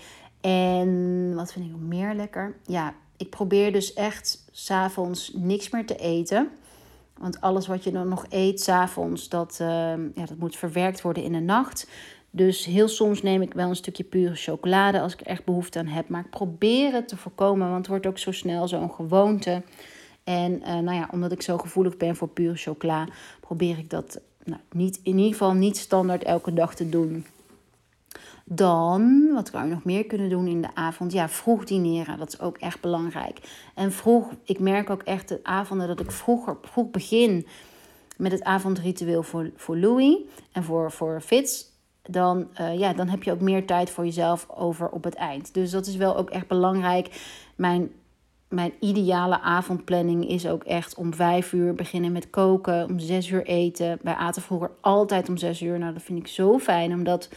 En 0.51 1.35
wat 1.35 1.53
vind 1.53 1.65
ik 1.65 1.71
nog 1.71 1.81
meer 1.81 2.15
lekker? 2.15 2.57
Ja, 2.67 2.95
ik 3.17 3.31
probeer 3.31 3.73
dus 3.73 3.93
echt 3.93 4.45
s'avonds 4.51 5.33
niks 5.35 5.71
meer 5.71 5.87
te 5.87 5.97
eten. 5.97 6.51
Want 7.19 7.41
alles 7.41 7.67
wat 7.67 7.85
je 7.85 7.91
dan 7.91 8.09
nog 8.09 8.27
eet 8.29 8.61
s'avonds, 8.61 9.29
dat, 9.29 9.59
uh, 9.61 9.69
ja, 10.15 10.27
dat 10.27 10.39
moet 10.39 10.57
verwerkt 10.57 11.03
worden 11.03 11.23
in 11.23 11.33
de 11.33 11.41
nacht. 11.41 11.89
Dus 12.31 12.65
heel 12.65 12.89
soms 12.89 13.23
neem 13.23 13.43
ik 13.43 13.55
wel 13.55 13.69
een 13.69 13.77
stukje 13.77 14.05
pure 14.05 14.35
chocolade 14.35 15.01
als 15.01 15.13
ik 15.13 15.21
echt 15.21 15.45
behoefte 15.45 15.79
aan 15.79 15.87
heb. 15.87 16.09
Maar 16.09 16.25
ik 16.25 16.31
probeer 16.31 16.93
het 16.93 17.09
te 17.09 17.17
voorkomen, 17.17 17.67
want 17.67 17.79
het 17.79 17.87
wordt 17.87 18.07
ook 18.07 18.19
zo 18.19 18.33
snel 18.33 18.69
zo'n 18.69 18.91
gewoonte. 18.91 19.63
En 20.25 20.53
uh, 20.53 20.67
nou 20.67 20.93
ja, 20.93 21.09
omdat 21.13 21.33
ik 21.33 21.43
zo 21.43 21.59
gevoelig 21.59 21.97
ben 21.97 22.17
voor 22.17 22.29
pure 22.29 22.57
chocola, 22.57 23.09
probeer 23.41 23.79
ik 23.79 23.91
dat 23.91 24.21
nou, 24.45 24.61
niet, 24.73 25.01
in 25.03 25.17
ieder 25.17 25.33
geval 25.33 25.53
niet 25.53 25.77
standaard 25.77 26.25
elke 26.25 26.55
dag 26.55 26.75
te 26.75 26.89
doen. 26.89 27.27
Dan, 28.45 29.31
wat 29.33 29.51
kan 29.51 29.69
je 29.69 29.75
nog 29.75 29.85
meer 29.85 30.05
kunnen 30.05 30.29
doen 30.29 30.47
in 30.47 30.63
de 30.63 30.75
avond? 30.75 31.13
Ja, 31.13 31.29
vroeg 31.29 31.65
dineren, 31.65 32.19
dat 32.19 32.33
is 32.33 32.41
ook 32.41 32.59
echt 32.59 32.81
belangrijk. 32.81 33.41
En 33.75 33.93
vroeg, 33.93 34.33
ik 34.45 34.59
merk 34.59 34.91
ook 34.91 35.03
echt 35.03 35.29
de 35.29 35.41
avonden 35.43 35.89
dat 35.89 36.01
ik 36.01 36.11
vroeger, 36.11 36.57
vroeg 36.63 36.91
begin 36.91 37.47
met 38.17 38.33
het 38.33 38.43
avondritueel 38.43 39.23
voor, 39.23 39.51
voor 39.57 39.77
Louis 39.77 40.17
en 40.53 40.65
voor, 40.65 40.93
voor 40.93 41.21
Fitz. 41.21 41.65
Dan, 42.03 42.49
uh, 42.61 42.79
ja, 42.79 42.93
dan 42.93 43.09
heb 43.09 43.23
je 43.23 43.33
ook 43.33 43.41
meer 43.41 43.67
tijd 43.67 43.91
voor 43.91 44.05
jezelf 44.05 44.47
over 44.49 44.89
op 44.89 45.05
het 45.05 45.15
eind. 45.15 45.55
Dus 45.55 45.71
dat 45.71 45.87
is 45.87 45.97
wel 45.97 46.17
ook 46.17 46.31
echt 46.31 46.47
belangrijk. 46.47 47.21
Mijn 47.57 47.91
mijn 48.55 48.73
ideale 48.81 49.41
avondplanning 49.41 50.29
is 50.29 50.47
ook 50.47 50.65
echt 50.65 50.95
om 50.95 51.15
vijf 51.15 51.53
uur 51.53 51.75
beginnen 51.75 52.13
met 52.13 52.31
koken, 52.31 52.89
om 52.89 52.99
zes 52.99 53.31
uur 53.31 53.47
eten. 53.47 53.99
Wij 54.03 54.15
aten 54.15 54.43
vroeger 54.43 54.71
altijd 54.81 55.29
om 55.29 55.37
zes 55.37 55.63
uur. 55.63 55.79
Nou, 55.79 55.93
dat 55.93 56.03
vind 56.03 56.19
ik 56.19 56.27
zo 56.27 56.59
fijn 56.59 56.93
om 56.93 57.05
dat 57.05 57.29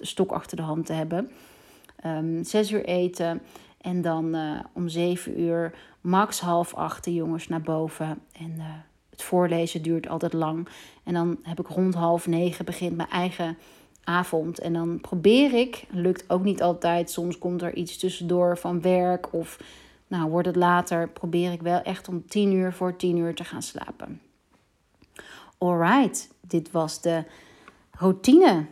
stok 0.00 0.32
achter 0.32 0.56
de 0.56 0.62
hand 0.62 0.86
te 0.86 0.92
hebben. 0.92 1.30
Um, 2.06 2.44
zes 2.44 2.70
uur 2.70 2.84
eten 2.84 3.40
en 3.80 4.02
dan 4.02 4.36
uh, 4.36 4.60
om 4.72 4.88
zeven 4.88 5.40
uur, 5.40 5.74
max 6.00 6.40
half 6.40 6.74
acht, 6.74 7.04
de 7.04 7.14
jongens 7.14 7.48
naar 7.48 7.62
boven. 7.62 8.18
En 8.32 8.54
uh, 8.56 8.64
het 9.10 9.22
voorlezen 9.22 9.82
duurt 9.82 10.08
altijd 10.08 10.32
lang. 10.32 10.68
En 11.04 11.14
dan 11.14 11.38
heb 11.42 11.60
ik 11.60 11.66
rond 11.66 11.94
half 11.94 12.26
negen 12.26 12.64
begint 12.64 12.96
mijn 12.96 13.08
eigen 13.08 13.58
avond. 14.04 14.58
En 14.58 14.72
dan 14.72 15.00
probeer 15.00 15.54
ik, 15.54 15.86
lukt 15.90 16.30
ook 16.30 16.42
niet 16.42 16.62
altijd. 16.62 17.10
Soms 17.10 17.38
komt 17.38 17.62
er 17.62 17.74
iets 17.74 17.96
tussendoor 17.96 18.58
van 18.58 18.80
werk 18.80 19.32
of 19.32 19.58
nou, 20.10 20.30
wordt 20.30 20.46
het 20.46 20.56
later, 20.56 21.08
probeer 21.08 21.52
ik 21.52 21.62
wel 21.62 21.82
echt 21.82 22.08
om 22.08 22.26
10 22.26 22.52
uur 22.52 22.72
voor 22.72 22.96
10 22.96 23.16
uur 23.16 23.34
te 23.34 23.44
gaan 23.44 23.62
slapen. 23.62 24.20
Alright, 25.58 26.28
dit 26.40 26.70
was 26.70 27.00
de 27.00 27.24
routine 27.90 28.66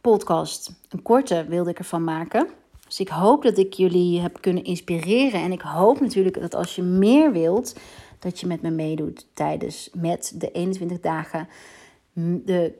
podcast. 0.00 0.72
Een 0.88 1.02
korte 1.02 1.44
wilde 1.48 1.70
ik 1.70 1.78
ervan 1.78 2.04
maken. 2.04 2.48
Dus 2.86 3.00
ik 3.00 3.08
hoop 3.08 3.42
dat 3.42 3.58
ik 3.58 3.72
jullie 3.72 4.20
heb 4.20 4.40
kunnen 4.40 4.64
inspireren. 4.64 5.40
En 5.40 5.52
ik 5.52 5.60
hoop 5.60 6.00
natuurlijk 6.00 6.40
dat 6.40 6.54
als 6.54 6.76
je 6.76 6.82
meer 6.82 7.32
wilt, 7.32 7.76
dat 8.18 8.40
je 8.40 8.46
met 8.46 8.62
me 8.62 8.70
meedoet 8.70 9.26
tijdens 9.34 9.90
met 9.92 10.32
de 10.34 10.50
21 10.50 11.00
dagen 11.00 11.48
de, 12.12 12.74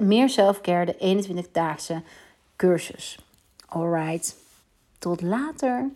meer 0.00 0.28
selfcare, 0.28 0.84
de 0.84 1.24
21-daagse 1.26 2.02
cursus. 2.56 3.18
Alright. 3.66 4.36
Tot 5.00 5.22
later. 5.22 5.90